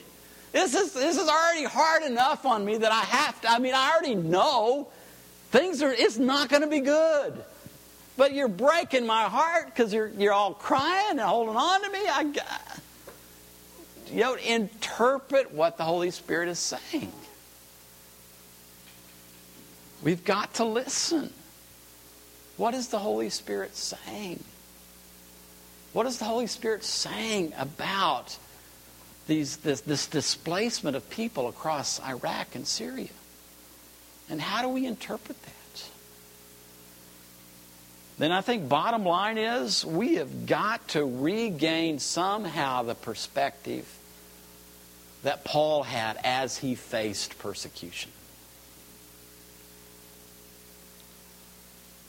This 0.51 0.73
is, 0.73 0.93
this 0.93 1.17
is 1.17 1.27
already 1.27 1.65
hard 1.65 2.03
enough 2.03 2.45
on 2.45 2.65
me 2.65 2.77
that 2.77 2.91
I 2.91 3.01
have 3.01 3.39
to. 3.41 3.51
I 3.51 3.60
mean, 3.60 3.73
I 3.75 3.91
already 3.91 4.15
know 4.15 4.88
things 5.51 5.84
are, 5.84 5.91
it's 5.91 6.17
not 6.17 6.49
going 6.49 6.62
to 6.62 6.69
be 6.69 6.79
good. 6.79 7.34
But 8.17 8.34
you're 8.34 8.47
breaking 8.47 9.05
my 9.05 9.23
heart 9.23 9.65
because 9.65 9.93
you're, 9.93 10.08
you're 10.17 10.34
all 10.34 10.53
crying 10.53 11.12
and 11.12 11.19
holding 11.19 11.58
on 11.58 11.84
to 11.84 11.91
me. 11.91 11.99
I, 11.99 12.31
you 14.11 14.21
know, 14.21 14.35
interpret 14.35 15.53
what 15.53 15.77
the 15.77 15.83
Holy 15.83 16.11
Spirit 16.11 16.49
is 16.49 16.59
saying. 16.59 17.11
We've 20.03 20.23
got 20.23 20.53
to 20.55 20.65
listen. 20.65 21.33
What 22.57 22.73
is 22.73 22.89
the 22.89 22.99
Holy 22.99 23.29
Spirit 23.29 23.75
saying? 23.75 24.43
What 25.93 26.05
is 26.05 26.19
the 26.19 26.25
Holy 26.25 26.47
Spirit 26.47 26.83
saying 26.83 27.53
about 27.57 28.37
these, 29.27 29.57
this, 29.57 29.81
this 29.81 30.07
displacement 30.07 30.95
of 30.95 31.09
people 31.09 31.47
across 31.47 32.01
Iraq 32.01 32.55
and 32.55 32.67
Syria? 32.67 33.09
And 34.29 34.41
how 34.41 34.61
do 34.61 34.69
we 34.69 34.85
interpret 34.85 35.41
that? 35.41 35.54
Then 38.17 38.32
I 38.32 38.41
think 38.41 38.69
bottom 38.69 39.04
line 39.04 39.38
is 39.38 39.86
we 39.86 40.15
have 40.15 40.45
got 40.45 40.88
to 40.89 41.04
regain 41.04 41.99
somehow 41.99 42.84
the 42.84 42.95
perspective 42.95 43.86
that 45.23 45.43
Paul 45.43 45.84
had 45.84 46.17
as 46.23 46.58
he 46.58 46.75
faced 46.75 47.38
persecution. 47.39 48.12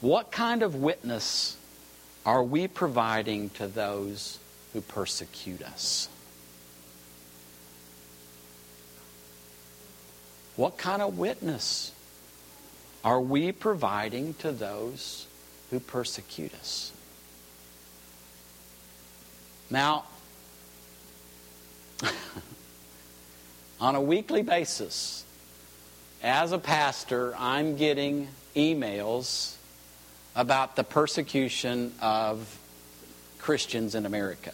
What 0.01 0.31
kind 0.31 0.63
of 0.63 0.77
witness 0.77 1.57
are 2.25 2.43
we 2.43 2.69
providing 2.69 3.51
to 3.51 3.67
those 3.67 4.39
who 4.73 4.83
persecute 4.83 5.63
us? 5.63 6.09
What 10.55 10.79
kind 10.79 11.03
of 11.03 11.19
witness 11.19 11.93
are 13.05 13.21
we 13.21 13.53
providing 13.53 14.35
to 14.35 14.53
those 14.53 15.27
who 15.71 15.81
persecute 15.81 16.55
us? 16.55 16.93
Now, 19.71 20.05
on 23.81 23.95
a 23.95 24.01
weekly 24.01 24.43
basis, 24.43 25.25
as 26.23 26.53
a 26.53 26.59
pastor, 26.59 27.35
I'm 27.39 27.77
getting 27.77 28.29
emails 28.55 29.57
about 30.35 30.77
the 30.77 30.85
persecution 30.85 31.93
of 32.01 32.59
Christians 33.39 33.95
in 33.95 34.07
America. 34.07 34.53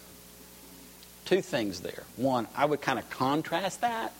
Two 1.25 1.41
things 1.41 1.81
there. 1.81 2.03
One, 2.15 2.47
I 2.55 2.65
would 2.65 2.81
kind 2.81 2.99
of 2.99 3.09
contrast 3.09 3.81
that 3.81 4.13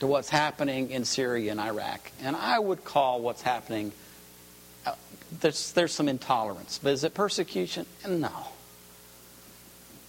to 0.00 0.06
what's 0.06 0.28
happening 0.28 0.90
in 0.90 1.04
Syria 1.04 1.50
and 1.50 1.60
Iraq. 1.60 2.10
And 2.22 2.36
I 2.36 2.58
would 2.58 2.84
call 2.84 3.20
what's 3.20 3.42
happening, 3.42 3.92
there's, 5.40 5.72
there's 5.72 5.92
some 5.92 6.08
intolerance. 6.08 6.78
But 6.82 6.92
is 6.92 7.04
it 7.04 7.14
persecution? 7.14 7.86
No. 8.08 8.30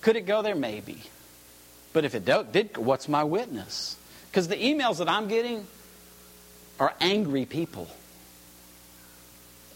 Could 0.02 0.16
it 0.16 0.26
go 0.26 0.42
there? 0.42 0.56
Maybe. 0.56 1.02
But 1.94 2.06
if 2.06 2.14
it 2.14 2.26
did, 2.26 2.78
what's 2.78 3.08
my 3.08 3.24
witness? 3.24 3.98
Because 4.30 4.48
the 4.48 4.56
emails 4.56 4.98
that 4.98 5.10
I'm 5.10 5.28
getting 5.28 5.66
are 6.80 6.94
angry 7.00 7.46
people. 7.46 7.88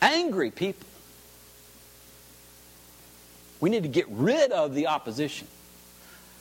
Angry 0.02 0.52
people. 0.52 0.88
We 3.60 3.70
need 3.70 3.84
to 3.84 3.90
get 3.90 4.08
rid 4.10 4.52
of 4.52 4.74
the 4.76 4.88
opposition. 4.88 5.48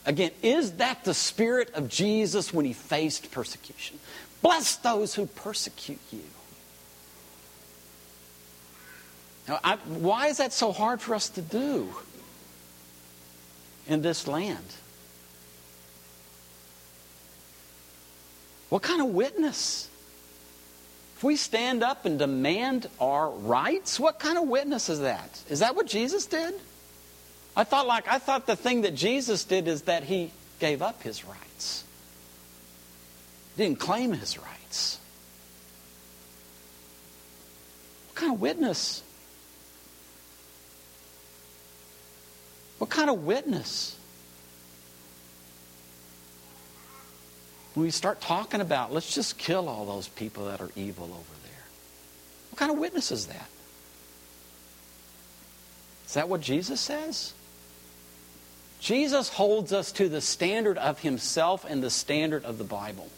Again, 0.06 0.30
is 0.42 0.72
that 0.74 1.04
the 1.04 1.14
spirit 1.14 1.70
of 1.74 1.88
Jesus 1.88 2.52
when 2.52 2.64
he 2.64 2.72
faced 2.72 3.30
persecution? 3.30 3.98
Bless 4.42 4.76
those 4.76 5.14
who 5.14 5.26
persecute 5.26 5.98
you. 6.12 6.22
Now, 9.48 9.60
I, 9.64 9.76
why 9.76 10.26
is 10.26 10.36
that 10.36 10.52
so 10.52 10.72
hard 10.72 11.00
for 11.00 11.14
us 11.14 11.30
to 11.30 11.42
do 11.42 11.88
in 13.86 14.02
this 14.02 14.28
land? 14.28 14.64
What 18.68 18.82
kind 18.82 19.00
of 19.00 19.08
witness 19.08 19.88
if 21.18 21.24
we 21.24 21.34
stand 21.34 21.82
up 21.82 22.04
and 22.04 22.16
demand 22.16 22.88
our 23.00 23.28
rights, 23.28 23.98
what 23.98 24.20
kind 24.20 24.38
of 24.38 24.46
witness 24.46 24.88
is 24.88 25.00
that? 25.00 25.42
Is 25.48 25.58
that 25.58 25.74
what 25.74 25.88
Jesus 25.88 26.26
did? 26.26 26.54
I 27.56 27.64
thought 27.64 27.88
like 27.88 28.06
I 28.06 28.20
thought 28.20 28.46
the 28.46 28.54
thing 28.54 28.82
that 28.82 28.94
Jesus 28.94 29.42
did 29.42 29.66
is 29.66 29.82
that 29.82 30.04
he 30.04 30.30
gave 30.60 30.80
up 30.80 31.02
his 31.02 31.24
rights. 31.24 31.82
Didn't 33.56 33.80
claim 33.80 34.12
his 34.12 34.38
rights. 34.38 35.00
What 38.06 38.14
kind 38.14 38.34
of 38.34 38.40
witness? 38.40 39.02
What 42.78 42.90
kind 42.90 43.10
of 43.10 43.24
witness? 43.24 43.98
when 47.78 47.84
we 47.84 47.92
start 47.92 48.20
talking 48.20 48.60
about, 48.60 48.92
let's 48.92 49.14
just 49.14 49.38
kill 49.38 49.68
all 49.68 49.86
those 49.86 50.08
people 50.08 50.46
that 50.46 50.60
are 50.60 50.70
evil 50.74 51.04
over 51.04 51.38
there. 51.44 51.64
What 52.50 52.58
kind 52.58 52.72
of 52.72 52.78
witness 52.78 53.12
is 53.12 53.28
that? 53.28 53.48
Is 56.08 56.14
that 56.14 56.28
what 56.28 56.40
Jesus 56.40 56.80
says? 56.80 57.34
Jesus 58.80 59.28
holds 59.28 59.72
us 59.72 59.92
to 59.92 60.08
the 60.08 60.20
standard 60.20 60.76
of 60.76 60.98
himself 60.98 61.64
and 61.68 61.80
the 61.80 61.88
standard 61.88 62.44
of 62.44 62.58
the 62.58 62.64
Bible. 62.64 63.08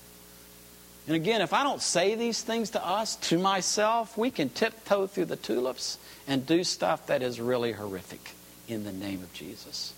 And 1.06 1.16
again, 1.16 1.40
if 1.40 1.54
I 1.54 1.62
don't 1.62 1.80
say 1.80 2.14
these 2.14 2.42
things 2.42 2.68
to 2.70 2.86
us, 2.86 3.16
to 3.16 3.38
myself, 3.38 4.18
we 4.18 4.30
can 4.30 4.50
tiptoe 4.50 5.06
through 5.06 5.24
the 5.24 5.36
tulips 5.36 5.96
and 6.28 6.44
do 6.44 6.64
stuff 6.64 7.06
that 7.06 7.22
is 7.22 7.40
really 7.40 7.72
horrific 7.72 8.34
in 8.70 8.84
the 8.84 8.92
name 8.92 9.22
of 9.22 9.32
Jesus. 9.32 9.92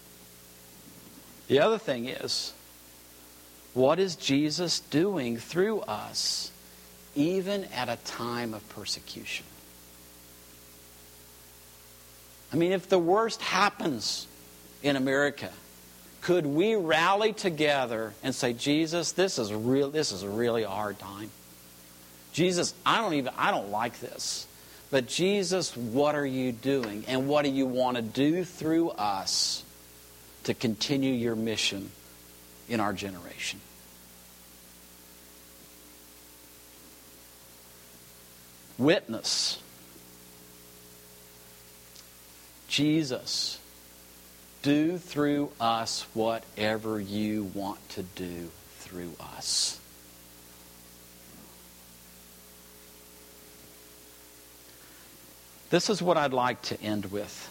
The 1.49 1.61
other 1.61 1.79
thing 1.79 2.09
is, 2.09 2.53
what 3.75 3.99
is 3.99 4.17
Jesus 4.17 4.81
doing 4.81 5.37
through 5.37 5.81
us, 5.81 6.51
even 7.15 7.65
at 7.75 7.89
a 7.89 7.97
time 8.05 8.55
of 8.55 8.67
persecution? 8.71 9.47
I 12.53 12.57
mean, 12.57 12.73
if 12.73 12.89
the 12.89 12.99
worst 12.99 13.41
happens 13.41 14.27
in 14.83 14.97
America, 14.97 15.51
could 16.21 16.47
we 16.47 16.75
rally 16.75 17.33
together 17.33 18.13
and 18.23 18.35
say, 18.35 18.53
Jesus, 18.53 19.13
this 19.13 19.39
is 19.39 19.53
real 19.53 19.91
this 19.91 20.13
is 20.13 20.23
a 20.23 20.29
really 20.29 20.63
hard 20.63 20.99
time. 20.99 21.31
Jesus, 22.33 22.75
I 22.87 22.99
don't 22.99 23.15
even 23.15 23.33
I 23.37 23.51
don't 23.51 23.71
like 23.71 24.01
this. 24.01 24.47
But 24.93 25.07
Jesus, 25.07 25.75
what 25.75 26.15
are 26.15 26.27
you 26.27 26.53
doing? 26.53 27.05
And 27.09 27.27
what 27.27 27.47
do 27.47 27.51
you 27.51 27.65
want 27.65 27.97
to 27.97 28.03
do 28.03 28.45
through 28.45 28.91
us 28.91 29.65
to 30.45 30.53
continue 30.53 31.15
your 31.15 31.35
mission 31.35 31.91
in 32.69 32.79
our 32.79 32.93
generation? 32.93 33.59
Witness. 38.77 39.63
Jesus, 42.69 43.59
do 44.61 44.99
through 44.99 45.53
us 45.59 46.05
whatever 46.13 47.01
you 47.01 47.45
want 47.55 47.89
to 47.91 48.03
do 48.03 48.51
through 48.81 49.15
us. 49.19 49.81
This 55.73 55.89
is 55.89 56.03
what 56.03 56.19
I'd 56.19 56.35
like 56.35 56.61
to 56.65 56.79
end 56.83 57.11
with. 57.11 57.51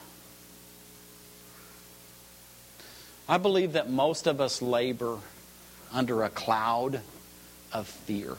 I 3.27 3.39
believe 3.39 3.73
that 3.73 3.89
most 3.89 4.27
of 4.27 4.39
us 4.39 4.62
labor 4.62 5.17
under 5.91 6.21
a 6.21 6.29
cloud 6.29 7.01
of 7.73 7.88
fear. 7.88 8.38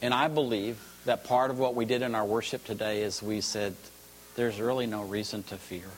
And 0.00 0.14
I 0.14 0.28
believe 0.28 0.78
that 1.04 1.24
part 1.24 1.50
of 1.50 1.58
what 1.58 1.74
we 1.74 1.84
did 1.84 2.02
in 2.02 2.14
our 2.14 2.24
worship 2.24 2.64
today 2.64 3.02
is 3.02 3.20
we 3.20 3.40
said, 3.40 3.74
there's 4.36 4.60
really 4.60 4.86
no 4.86 5.02
reason 5.02 5.42
to 5.42 5.56
fear. 5.56 5.90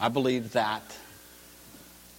I 0.00 0.08
believe 0.08 0.54
that 0.54 0.96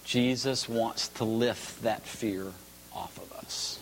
Jesus 0.04 0.68
wants 0.68 1.08
to 1.08 1.24
lift 1.24 1.82
that 1.82 2.06
fear 2.06 2.52
off 2.92 3.18
of 3.18 3.32
us. 3.32 3.80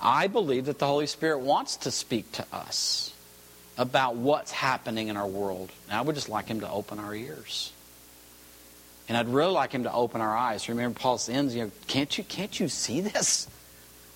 I 0.00 0.26
believe 0.26 0.66
that 0.66 0.78
the 0.78 0.86
Holy 0.86 1.06
Spirit 1.06 1.40
wants 1.40 1.76
to 1.78 1.90
speak 1.90 2.30
to 2.32 2.46
us 2.52 3.12
about 3.76 4.16
what's 4.16 4.52
happening 4.52 5.08
in 5.08 5.16
our 5.16 5.26
world. 5.26 5.70
And 5.88 5.96
I 5.96 6.00
would 6.00 6.14
just 6.14 6.28
like 6.28 6.46
Him 6.46 6.60
to 6.60 6.70
open 6.70 6.98
our 6.98 7.14
ears. 7.14 7.72
And 9.08 9.16
I'd 9.16 9.28
really 9.28 9.52
like 9.52 9.72
Him 9.72 9.84
to 9.84 9.92
open 9.92 10.20
our 10.20 10.36
eyes. 10.36 10.68
Remember, 10.68 10.98
Paul 10.98 11.20
ends, 11.28 11.54
you 11.54 11.64
know, 11.64 11.70
can't 11.86 12.16
you, 12.16 12.24
can't 12.24 12.58
you 12.58 12.68
see 12.68 13.00
this? 13.00 13.48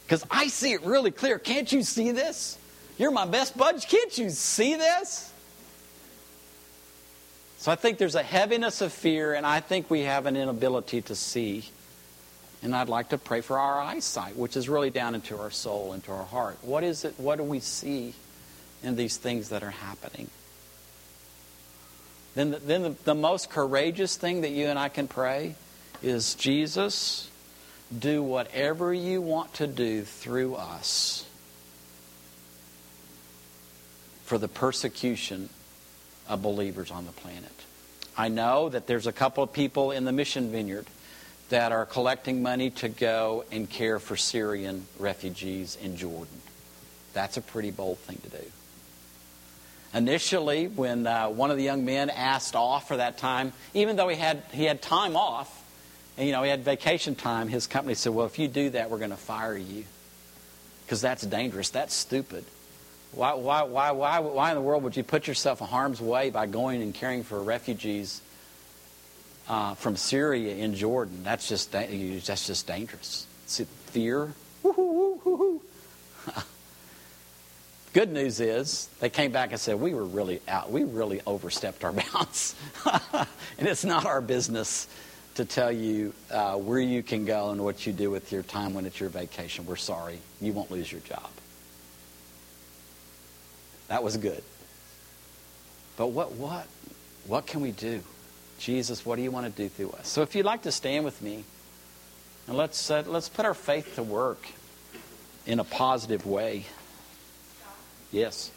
Because 0.04 0.24
I 0.30 0.48
see 0.48 0.72
it 0.72 0.82
really 0.82 1.10
clear. 1.10 1.38
Can't 1.38 1.70
you 1.72 1.82
see 1.82 2.12
this? 2.12 2.58
You're 2.98 3.10
my 3.10 3.26
best 3.26 3.56
bud. 3.56 3.82
Can't 3.88 4.16
you 4.18 4.30
see 4.30 4.74
this? 4.74 5.32
So 7.58 7.70
I 7.70 7.76
think 7.76 7.98
there's 7.98 8.16
a 8.16 8.22
heaviness 8.22 8.80
of 8.80 8.92
fear, 8.92 9.34
and 9.34 9.46
I 9.46 9.60
think 9.60 9.88
we 9.88 10.00
have 10.00 10.26
an 10.26 10.36
inability 10.36 11.00
to 11.02 11.14
see. 11.14 11.70
And 12.62 12.76
I'd 12.76 12.88
like 12.88 13.08
to 13.08 13.18
pray 13.18 13.40
for 13.40 13.58
our 13.58 13.80
eyesight, 13.80 14.36
which 14.36 14.56
is 14.56 14.68
really 14.68 14.90
down 14.90 15.14
into 15.14 15.36
our 15.38 15.50
soul, 15.50 15.92
into 15.94 16.12
our 16.12 16.24
heart. 16.24 16.58
What 16.62 16.84
is 16.84 17.04
it? 17.04 17.14
What 17.18 17.38
do 17.38 17.44
we 17.44 17.58
see 17.58 18.14
in 18.82 18.94
these 18.94 19.16
things 19.16 19.48
that 19.48 19.64
are 19.64 19.70
happening? 19.70 20.30
Then, 22.34 22.52
the, 22.52 22.58
then 22.58 22.82
the, 22.82 22.94
the 23.04 23.14
most 23.14 23.50
courageous 23.50 24.16
thing 24.16 24.42
that 24.42 24.50
you 24.50 24.66
and 24.66 24.78
I 24.78 24.88
can 24.88 25.08
pray 25.08 25.56
is 26.02 26.34
Jesus, 26.34 27.28
do 27.96 28.22
whatever 28.22 28.94
you 28.94 29.20
want 29.20 29.54
to 29.54 29.66
do 29.66 30.02
through 30.02 30.54
us 30.54 31.26
for 34.24 34.38
the 34.38 34.48
persecution 34.48 35.48
of 36.28 36.42
believers 36.42 36.90
on 36.90 37.06
the 37.06 37.12
planet. 37.12 37.52
I 38.16 38.28
know 38.28 38.68
that 38.68 38.86
there's 38.86 39.06
a 39.06 39.12
couple 39.12 39.42
of 39.42 39.52
people 39.52 39.90
in 39.90 40.04
the 40.04 40.12
mission 40.12 40.50
vineyard 40.50 40.86
that 41.48 41.72
are 41.72 41.84
collecting 41.84 42.42
money 42.42 42.70
to 42.70 42.88
go 42.88 43.44
and 43.52 43.68
care 43.68 43.98
for 43.98 44.16
Syrian 44.16 44.86
refugees 44.98 45.76
in 45.82 45.96
Jordan. 45.96 46.40
That's 47.12 47.36
a 47.36 47.42
pretty 47.42 47.70
bold 47.70 47.98
thing 47.98 48.18
to 48.22 48.28
do. 48.30 48.44
Initially, 49.94 50.68
when 50.68 51.06
uh, 51.06 51.28
one 51.28 51.50
of 51.50 51.58
the 51.58 51.62
young 51.62 51.84
men 51.84 52.08
asked 52.08 52.56
off 52.56 52.88
for 52.88 52.96
that 52.96 53.18
time, 53.18 53.52
even 53.74 53.96
though 53.96 54.08
he 54.08 54.16
had, 54.16 54.42
he 54.52 54.64
had 54.64 54.80
time 54.80 55.16
off, 55.16 55.62
and 56.16 56.26
you 56.26 56.32
know 56.32 56.42
he 56.42 56.50
had 56.50 56.64
vacation 56.64 57.14
time, 57.14 57.48
his 57.48 57.66
company 57.66 57.94
said, 57.94 58.14
Well, 58.14 58.26
if 58.26 58.38
you 58.38 58.48
do 58.48 58.70
that, 58.70 58.90
we're 58.90 58.98
going 58.98 59.10
to 59.10 59.16
fire 59.16 59.56
you. 59.56 59.84
Because 60.84 61.02
that's 61.02 61.22
dangerous. 61.22 61.70
That's 61.70 61.94
stupid. 61.94 62.44
Why, 63.12 63.34
why, 63.34 63.62
why, 63.64 63.90
why, 63.90 64.20
why 64.20 64.50
in 64.50 64.54
the 64.54 64.62
world 64.62 64.82
would 64.84 64.96
you 64.96 65.02
put 65.02 65.26
yourself 65.26 65.60
in 65.60 65.66
harm's 65.66 66.00
way 66.00 66.30
by 66.30 66.46
going 66.46 66.82
and 66.82 66.94
caring 66.94 67.22
for 67.22 67.42
refugees 67.42 68.22
uh, 69.48 69.74
from 69.74 69.96
Syria 69.96 70.56
in 70.56 70.74
Jordan. 70.74 71.22
That's 71.22 71.48
just 71.48 71.72
that's 71.72 72.46
just 72.46 72.66
dangerous. 72.66 73.26
See, 73.46 73.64
fear. 73.86 74.32
Good 77.92 78.10
news 78.10 78.40
is 78.40 78.88
they 79.00 79.10
came 79.10 79.32
back 79.32 79.50
and 79.50 79.60
said 79.60 79.78
we 79.78 79.92
were 79.92 80.04
really 80.04 80.40
out. 80.48 80.70
We 80.70 80.84
really 80.84 81.20
overstepped 81.26 81.84
our 81.84 81.92
bounds, 82.14 82.54
and 82.86 83.68
it's 83.68 83.84
not 83.84 84.06
our 84.06 84.22
business 84.22 84.88
to 85.34 85.44
tell 85.44 85.72
you 85.72 86.12
uh, 86.30 86.56
where 86.56 86.78
you 86.78 87.02
can 87.02 87.24
go 87.24 87.50
and 87.50 87.62
what 87.62 87.86
you 87.86 87.92
do 87.92 88.10
with 88.10 88.32
your 88.32 88.42
time 88.42 88.74
when 88.74 88.86
it's 88.86 88.98
your 88.98 89.08
vacation. 89.08 89.66
We're 89.66 89.76
sorry, 89.76 90.18
you 90.40 90.52
won't 90.52 90.70
lose 90.70 90.90
your 90.90 91.02
job. 91.02 91.28
That 93.88 94.02
was 94.02 94.16
good. 94.16 94.42
But 95.98 96.08
what 96.08 96.32
what 96.32 96.66
what 97.26 97.46
can 97.46 97.60
we 97.60 97.72
do? 97.72 98.02
Jesus, 98.62 99.04
what 99.04 99.16
do 99.16 99.22
you 99.22 99.32
want 99.32 99.44
to 99.44 99.62
do 99.62 99.68
through 99.68 99.90
us? 99.90 100.06
So 100.06 100.22
if 100.22 100.36
you'd 100.36 100.46
like 100.46 100.62
to 100.62 100.70
stand 100.70 101.04
with 101.04 101.20
me, 101.20 101.42
and 102.46 102.56
let's, 102.56 102.92
uh, 102.92 103.02
let's 103.08 103.28
put 103.28 103.44
our 103.44 103.54
faith 103.54 103.96
to 103.96 104.04
work 104.04 104.46
in 105.46 105.58
a 105.58 105.64
positive 105.64 106.24
way. 106.24 106.66
Yes. 108.12 108.52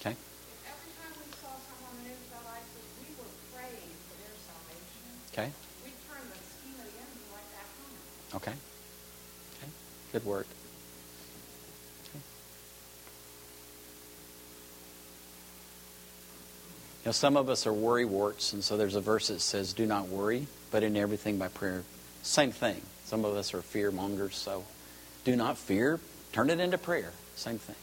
Okay. 0.00 0.14
Okay. 5.32 5.50
Okay. 8.34 8.52
Good 10.14 10.24
word. 10.24 10.46
Okay. 12.04 12.20
You 17.02 17.06
know, 17.06 17.10
some 17.10 17.36
of 17.36 17.48
us 17.48 17.66
are 17.66 17.72
worry 17.72 18.04
warts, 18.04 18.52
and 18.52 18.62
so 18.62 18.76
there's 18.76 18.94
a 18.94 19.00
verse 19.00 19.26
that 19.26 19.40
says, 19.40 19.72
Do 19.72 19.86
not 19.86 20.06
worry, 20.06 20.46
but 20.70 20.84
in 20.84 20.96
everything 20.96 21.36
by 21.36 21.48
prayer. 21.48 21.82
Same 22.22 22.52
thing. 22.52 22.80
Some 23.06 23.24
of 23.24 23.34
us 23.34 23.54
are 23.54 23.60
fear 23.60 23.90
mongers, 23.90 24.36
so 24.36 24.62
do 25.24 25.34
not 25.34 25.58
fear, 25.58 25.98
turn 26.32 26.48
it 26.48 26.60
into 26.60 26.78
prayer. 26.78 27.10
Same 27.34 27.58
thing. 27.58 27.74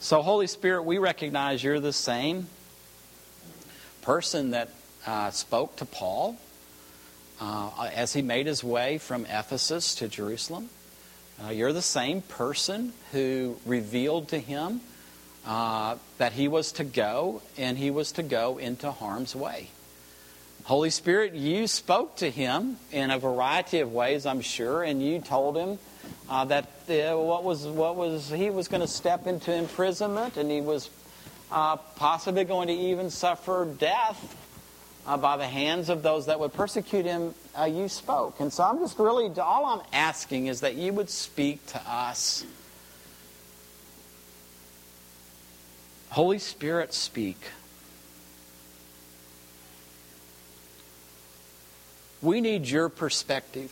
So, 0.00 0.22
Holy 0.22 0.46
Spirit, 0.46 0.84
we 0.84 0.96
recognize 0.96 1.62
you're 1.62 1.78
the 1.78 1.92
same 1.92 2.46
person 4.00 4.52
that 4.52 4.70
uh, 5.06 5.28
spoke 5.30 5.76
to 5.76 5.84
Paul 5.84 6.38
uh, 7.40 7.90
as 7.94 8.12
he 8.12 8.22
made 8.22 8.46
his 8.46 8.64
way 8.64 8.98
from 8.98 9.26
Ephesus 9.26 9.94
to 9.96 10.08
Jerusalem. 10.08 10.68
Uh, 11.44 11.50
you're 11.50 11.72
the 11.72 11.82
same 11.82 12.22
person 12.22 12.92
who 13.12 13.56
revealed 13.66 14.28
to 14.28 14.38
him 14.38 14.80
uh, 15.46 15.96
that 16.18 16.32
he 16.32 16.48
was 16.48 16.72
to 16.72 16.84
go, 16.84 17.42
and 17.56 17.76
he 17.76 17.90
was 17.90 18.12
to 18.12 18.22
go 18.22 18.58
into 18.58 18.90
harm's 18.90 19.36
way. 19.36 19.68
Holy 20.64 20.90
Spirit, 20.90 21.34
you 21.34 21.68
spoke 21.68 22.16
to 22.16 22.30
him 22.30 22.76
in 22.90 23.10
a 23.12 23.18
variety 23.18 23.80
of 23.80 23.92
ways, 23.92 24.26
I'm 24.26 24.40
sure, 24.40 24.82
and 24.82 25.00
you 25.00 25.20
told 25.20 25.56
him 25.56 25.78
uh, 26.28 26.44
that 26.46 26.64
uh, 26.88 27.16
what 27.16 27.44
was 27.44 27.66
what 27.66 27.94
was 27.94 28.30
he 28.30 28.50
was 28.50 28.66
going 28.66 28.80
to 28.80 28.88
step 28.88 29.28
into 29.28 29.52
imprisonment, 29.52 30.36
and 30.36 30.50
he 30.50 30.60
was 30.60 30.90
uh, 31.52 31.76
possibly 31.76 32.42
going 32.42 32.66
to 32.66 32.74
even 32.74 33.10
suffer 33.10 33.68
death 33.78 34.45
uh, 35.06 35.16
by 35.16 35.36
the 35.36 35.46
hands 35.46 35.88
of 35.88 36.02
those 36.02 36.26
that 36.26 36.40
would 36.40 36.52
persecute 36.52 37.04
him, 37.04 37.34
uh, 37.58 37.64
you 37.64 37.88
spoke. 37.88 38.40
And 38.40 38.52
so 38.52 38.64
I'm 38.64 38.78
just 38.78 38.98
really, 38.98 39.30
all 39.38 39.66
I'm 39.66 39.86
asking 39.92 40.46
is 40.46 40.60
that 40.60 40.74
you 40.74 40.92
would 40.92 41.08
speak 41.08 41.64
to 41.66 41.80
us. 41.88 42.44
Holy 46.10 46.38
Spirit, 46.38 46.92
speak. 46.92 47.38
We 52.22 52.40
need 52.40 52.66
your 52.66 52.88
perspective 52.88 53.70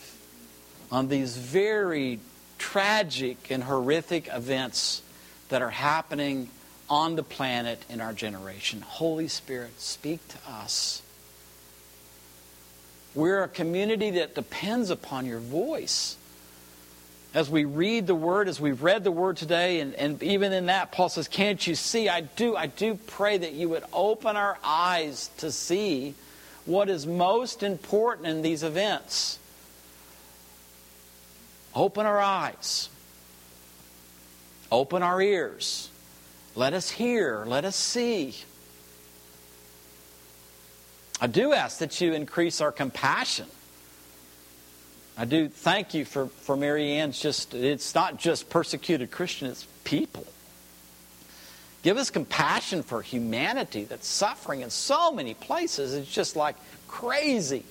on 0.91 1.09
these 1.09 1.35
very 1.35 2.19
tragic 2.57 3.49
and 3.49 3.63
horrific 3.63 4.29
events 4.31 5.01
that 5.49 5.61
are 5.61 5.71
happening 5.71 6.49
on 6.89 7.15
the 7.15 7.23
planet 7.23 7.83
in 7.89 7.99
our 7.99 8.13
generation. 8.13 8.81
Holy 8.81 9.27
Spirit, 9.27 9.81
speak 9.81 10.25
to 10.29 10.37
us. 10.47 11.01
We're 13.15 13.43
a 13.43 13.47
community 13.47 14.11
that 14.11 14.35
depends 14.35 14.89
upon 14.89 15.25
your 15.25 15.39
voice. 15.39 16.17
As 17.33 17.49
we 17.49 17.65
read 17.65 18.07
the 18.07 18.15
word, 18.15 18.47
as 18.47 18.59
we've 18.59 18.83
read 18.83 19.03
the 19.03 19.11
word 19.11 19.37
today, 19.37 19.79
and, 19.79 19.93
and 19.95 20.21
even 20.21 20.53
in 20.53 20.67
that, 20.67 20.91
Paul 20.91 21.09
says, 21.09 21.27
Can't 21.27 21.65
you 21.65 21.75
see? 21.75 22.09
I 22.09 22.21
do, 22.21 22.55
I 22.55 22.67
do 22.67 22.95
pray 23.07 23.37
that 23.37 23.53
you 23.53 23.69
would 23.69 23.83
open 23.91 24.35
our 24.35 24.57
eyes 24.63 25.31
to 25.37 25.51
see 25.51 26.13
what 26.65 26.89
is 26.89 27.07
most 27.07 27.63
important 27.63 28.27
in 28.27 28.41
these 28.41 28.63
events. 28.63 29.39
Open 31.73 32.05
our 32.05 32.19
eyes. 32.19 32.89
Open 34.71 35.03
our 35.03 35.21
ears. 35.21 35.89
Let 36.55 36.73
us 36.73 36.89
hear. 36.89 37.43
Let 37.45 37.65
us 37.65 37.75
see. 37.75 38.35
I 41.21 41.27
do 41.27 41.53
ask 41.53 41.79
that 41.79 42.01
you 42.01 42.13
increase 42.13 42.61
our 42.61 42.71
compassion. 42.71 43.47
I 45.17 45.25
do 45.25 45.47
thank 45.47 45.93
you 45.93 46.03
for, 46.03 46.27
for 46.27 46.57
Mary 46.57 46.93
Ann's 46.93 47.19
just, 47.19 47.53
it's 47.53 47.95
not 47.95 48.17
just 48.17 48.49
persecuted 48.49 49.11
Christians, 49.11 49.51
it's 49.51 49.67
people. 49.85 50.25
Give 51.83 51.97
us 51.97 52.09
compassion 52.09 52.83
for 52.83 53.01
humanity 53.01 53.83
that's 53.85 54.07
suffering 54.07 54.61
in 54.61 54.69
so 54.71 55.11
many 55.11 55.33
places. 55.33 55.93
It's 55.93 56.11
just 56.11 56.35
like 56.35 56.55
crazy. 56.87 57.63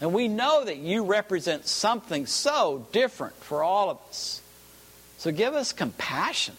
And 0.00 0.12
we 0.12 0.26
know 0.26 0.64
that 0.64 0.78
you 0.78 1.04
represent 1.04 1.66
something 1.66 2.26
so 2.26 2.86
different 2.92 3.34
for 3.36 3.62
all 3.62 3.90
of 3.90 3.98
us. 4.08 4.40
So 5.18 5.30
give 5.30 5.54
us 5.54 5.72
compassion 5.72 6.54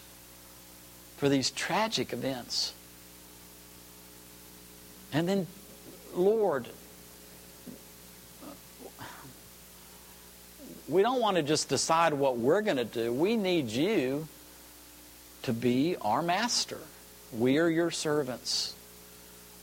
for 1.16 1.28
these 1.28 1.50
tragic 1.50 2.12
events. 2.12 2.74
And 5.12 5.28
then, 5.28 5.46
Lord, 6.14 6.66
we 10.88 11.02
don't 11.02 11.20
want 11.20 11.36
to 11.36 11.42
just 11.42 11.68
decide 11.68 12.12
what 12.12 12.36
we're 12.36 12.62
going 12.62 12.76
to 12.76 12.84
do. 12.84 13.12
We 13.12 13.36
need 13.36 13.68
you 13.68 14.28
to 15.42 15.52
be 15.52 15.96
our 16.00 16.22
master. 16.22 16.78
We 17.32 17.58
are 17.58 17.68
your 17.68 17.90
servants. 17.90 18.74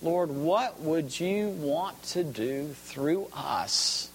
Lord, 0.01 0.29
what 0.29 0.79
would 0.79 1.19
you 1.19 1.49
want 1.49 2.01
to 2.03 2.23
do 2.23 2.69
through 2.69 3.27
us 3.33 4.09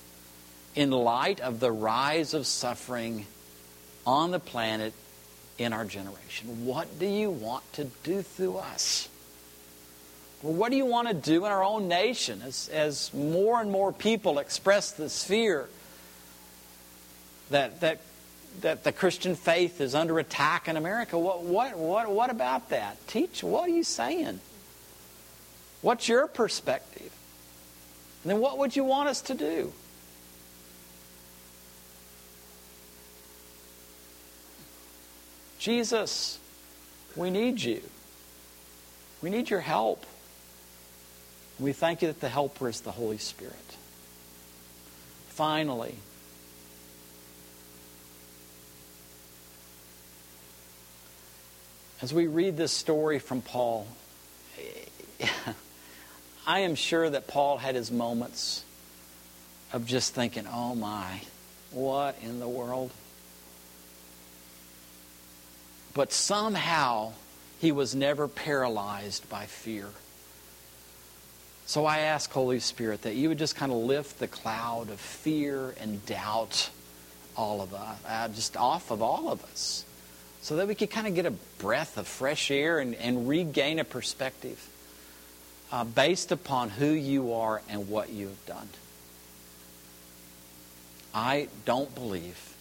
in 0.74 0.90
light 0.90 1.40
of 1.40 1.60
the 1.60 1.72
rise 1.72 2.34
of 2.34 2.46
suffering 2.46 3.26
on 4.06 4.30
the 4.30 4.38
planet 4.38 4.92
in 5.58 5.72
our 5.72 5.84
generation? 5.84 6.64
What 6.64 6.98
do 6.98 7.06
you 7.06 7.30
want 7.30 7.70
to 7.74 7.84
do 8.04 8.22
through 8.22 8.58
us? 8.58 9.08
Well, 10.42 10.54
what 10.54 10.72
do 10.72 10.76
you 10.76 10.86
want 10.86 11.06
to 11.08 11.14
do 11.14 11.44
in 11.46 11.52
our 11.52 11.62
own 11.62 11.86
nation 11.86 12.42
as, 12.44 12.68
as 12.72 13.14
more 13.14 13.60
and 13.60 13.70
more 13.70 13.92
people 13.92 14.38
express 14.40 14.90
this 14.90 15.22
fear 15.22 15.68
that, 17.50 17.80
that, 17.80 18.00
that 18.60 18.82
the 18.82 18.90
Christian 18.90 19.36
faith 19.36 19.80
is 19.80 19.94
under 19.94 20.18
attack 20.18 20.66
in 20.66 20.76
America? 20.76 21.16
What, 21.16 21.44
what, 21.44 21.78
what, 21.78 22.10
what 22.10 22.30
about 22.30 22.70
that? 22.70 23.06
Teach, 23.06 23.44
what 23.44 23.68
are 23.68 23.72
you 23.72 23.84
saying? 23.84 24.40
What's 25.80 26.08
your 26.08 26.26
perspective? 26.26 27.12
And 28.24 28.30
then 28.30 28.40
what 28.40 28.58
would 28.58 28.74
you 28.74 28.82
want 28.82 29.08
us 29.08 29.20
to 29.22 29.34
do? 29.34 29.72
Jesus, 35.60 36.40
we 37.14 37.30
need 37.30 37.62
you. 37.62 37.82
We 39.22 39.30
need 39.30 39.48
your 39.48 39.60
help. 39.60 40.04
We 41.62 41.72
thank 41.72 42.02
you 42.02 42.08
that 42.08 42.20
the 42.20 42.28
helper 42.28 42.68
is 42.68 42.80
the 42.80 42.90
Holy 42.90 43.18
Spirit. 43.18 43.54
Finally, 45.28 45.94
as 52.02 52.12
we 52.12 52.26
read 52.26 52.56
this 52.56 52.72
story 52.72 53.20
from 53.20 53.42
Paul, 53.42 53.86
I 56.48 56.60
am 56.60 56.74
sure 56.74 57.08
that 57.08 57.28
Paul 57.28 57.58
had 57.58 57.76
his 57.76 57.92
moments 57.92 58.64
of 59.72 59.86
just 59.86 60.14
thinking, 60.14 60.48
oh 60.52 60.74
my, 60.74 61.20
what 61.70 62.18
in 62.22 62.40
the 62.40 62.48
world? 62.48 62.90
But 65.94 66.12
somehow 66.12 67.12
he 67.60 67.70
was 67.70 67.94
never 67.94 68.26
paralyzed 68.26 69.28
by 69.30 69.46
fear. 69.46 69.86
So 71.66 71.86
I 71.86 72.00
ask, 72.00 72.30
Holy 72.30 72.60
Spirit, 72.60 73.02
that 73.02 73.14
you 73.14 73.28
would 73.28 73.38
just 73.38 73.56
kind 73.56 73.72
of 73.72 73.78
lift 73.78 74.18
the 74.18 74.28
cloud 74.28 74.90
of 74.90 75.00
fear 75.00 75.74
and 75.80 76.04
doubt 76.04 76.70
all 77.36 77.62
of 77.62 77.72
us, 77.72 77.98
uh, 78.06 78.28
just 78.28 78.56
off 78.56 78.90
of 78.90 79.00
all 79.00 79.30
of 79.30 79.42
us, 79.44 79.84
so 80.42 80.56
that 80.56 80.68
we 80.68 80.74
could 80.74 80.90
kind 80.90 81.06
of 81.06 81.14
get 81.14 81.24
a 81.24 81.30
breath 81.58 81.96
of 81.96 82.06
fresh 82.06 82.50
air 82.50 82.78
and, 82.78 82.94
and 82.96 83.28
regain 83.28 83.78
a 83.78 83.84
perspective 83.84 84.68
uh, 85.70 85.84
based 85.84 86.30
upon 86.30 86.68
who 86.68 86.90
you 86.90 87.32
are 87.32 87.62
and 87.70 87.88
what 87.88 88.10
you 88.10 88.28
have 88.28 88.46
done. 88.46 88.68
I 91.14 91.48
don't 91.64 91.94
believe 91.94 92.54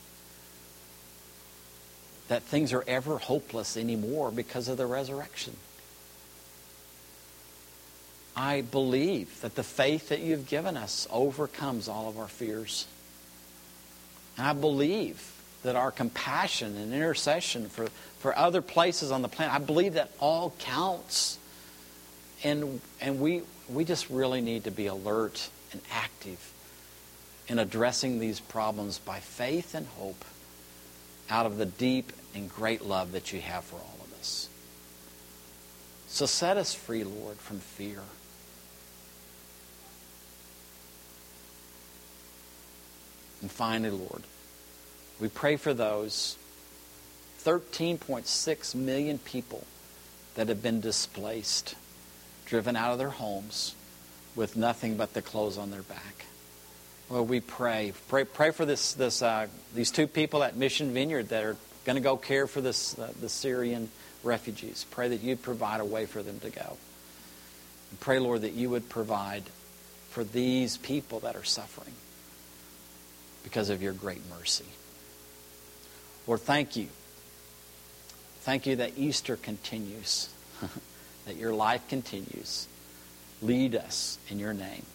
that 2.28 2.44
things 2.44 2.72
are 2.72 2.84
ever 2.88 3.18
hopeless 3.18 3.76
anymore 3.76 4.32
because 4.32 4.70
of 4.70 4.78
the 4.78 4.86
resurrection. 4.86 5.58
I 8.42 8.62
believe 8.62 9.40
that 9.42 9.54
the 9.54 9.62
faith 9.64 10.10
that 10.10 10.20
you've 10.20 10.48
given 10.48 10.76
us 10.76 11.08
overcomes 11.12 11.88
all 11.88 12.10
of 12.10 12.18
our 12.18 12.28
fears. 12.28 12.88
And 14.36 14.48
I 14.48 14.54
believe 14.54 15.32
that 15.62 15.76
our 15.76 15.92
compassion 15.92 16.76
and 16.76 16.92
intercession 16.92 17.70
for, 17.70 17.90
for 18.18 18.36
other 18.36 18.64
places 18.64 19.12
on 19.12 19.22
the 19.22 19.28
planet, 19.28 19.54
I 19.54 19.60
believe 19.60 19.94
that 19.94 20.10
all 20.20 20.56
counts 20.58 21.38
and 22.44 22.82
and 23.00 23.20
we 23.20 23.44
we 23.70 23.86
just 23.86 24.10
really 24.10 24.42
need 24.42 24.64
to 24.64 24.72
be 24.72 24.88
alert 24.88 25.48
and 25.72 25.80
active 25.92 26.52
in 27.48 27.60
addressing 27.60 28.18
these 28.18 28.40
problems 28.40 28.98
by 28.98 29.20
faith 29.20 29.76
and 29.76 29.86
hope 29.86 30.26
out 31.30 31.46
of 31.46 31.60
the 31.60 31.68
deep 31.68 32.12
and 32.34 32.50
great 32.50 32.84
love 32.84 33.12
that 33.12 33.32
you 33.32 33.40
have 33.40 33.64
for 33.64 33.76
all 33.76 34.00
of 34.04 34.20
us. 34.20 34.50
So 36.08 36.26
set 36.26 36.58
us 36.58 36.74
free, 36.74 37.04
Lord, 37.04 37.38
from 37.38 37.60
fear. 37.60 38.00
And 43.42 43.50
finally, 43.50 43.90
Lord, 43.90 44.24
we 45.20 45.28
pray 45.28 45.56
for 45.56 45.74
those 45.74 46.38
13.6 47.44 48.76
million 48.76 49.18
people 49.18 49.66
that 50.36 50.48
have 50.48 50.62
been 50.62 50.80
displaced 50.80 51.76
driven 52.46 52.76
out 52.76 52.92
of 52.92 52.98
their 53.00 53.10
homes 53.10 53.76
with 54.36 54.56
nothing 54.56 54.98
but 54.98 55.14
the 55.14 55.22
clothes 55.22 55.58
on 55.58 55.72
their 55.72 55.82
back. 55.82 56.26
Well, 57.10 57.26
we 57.26 57.40
pray. 57.40 57.94
Pray, 58.08 58.24
pray 58.24 58.52
for 58.52 58.66
this, 58.66 58.94
this, 58.94 59.22
uh, 59.22 59.48
these 59.76 59.92
two 59.92 60.08
people 60.08 60.44
at 60.44 60.56
Mission 60.56 60.94
Vineyard 60.94 61.30
that 61.30 61.44
are 61.44 61.58
going 61.86 61.96
to 61.96 62.02
go 62.02 62.16
care 62.16 62.48
for 62.48 62.62
this, 62.62 62.98
uh, 62.98 63.12
the 63.20 63.28
Syrian 63.28 63.90
refugees. 64.24 64.86
Pray 64.92 65.10
that 65.10 65.22
you'd 65.22 65.42
provide 65.42 65.82
a 65.82 65.86
way 65.86 66.06
for 66.06 66.24
them 66.24 66.40
to 66.40 66.50
go. 66.50 66.78
And 67.90 68.00
pray, 68.00 68.20
Lord, 68.20 68.42
that 68.42 68.54
you 68.54 68.70
would 68.70 68.88
provide 68.88 69.44
for 70.10 70.24
these 70.24 70.78
people 70.78 71.22
that 71.22 71.36
are 71.36 71.44
suffering 71.44 71.94
because 73.44 73.70
of 73.70 73.82
your 73.82 73.94
great 73.94 74.22
mercy. 74.30 74.66
Lord, 76.28 76.42
thank 76.42 76.76
you. 76.76 76.88
Thank 78.42 78.66
you 78.66 78.78
that 78.78 78.98
Easter 78.98 79.36
continues. 79.36 80.30
that 81.26 81.36
your 81.36 81.54
life 81.54 81.88
continues. 81.88 82.68
Lead 83.42 83.76
us 83.76 84.18
in 84.30 84.40
your 84.40 84.54
name. 84.54 84.86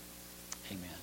Amen. 0.71 0.96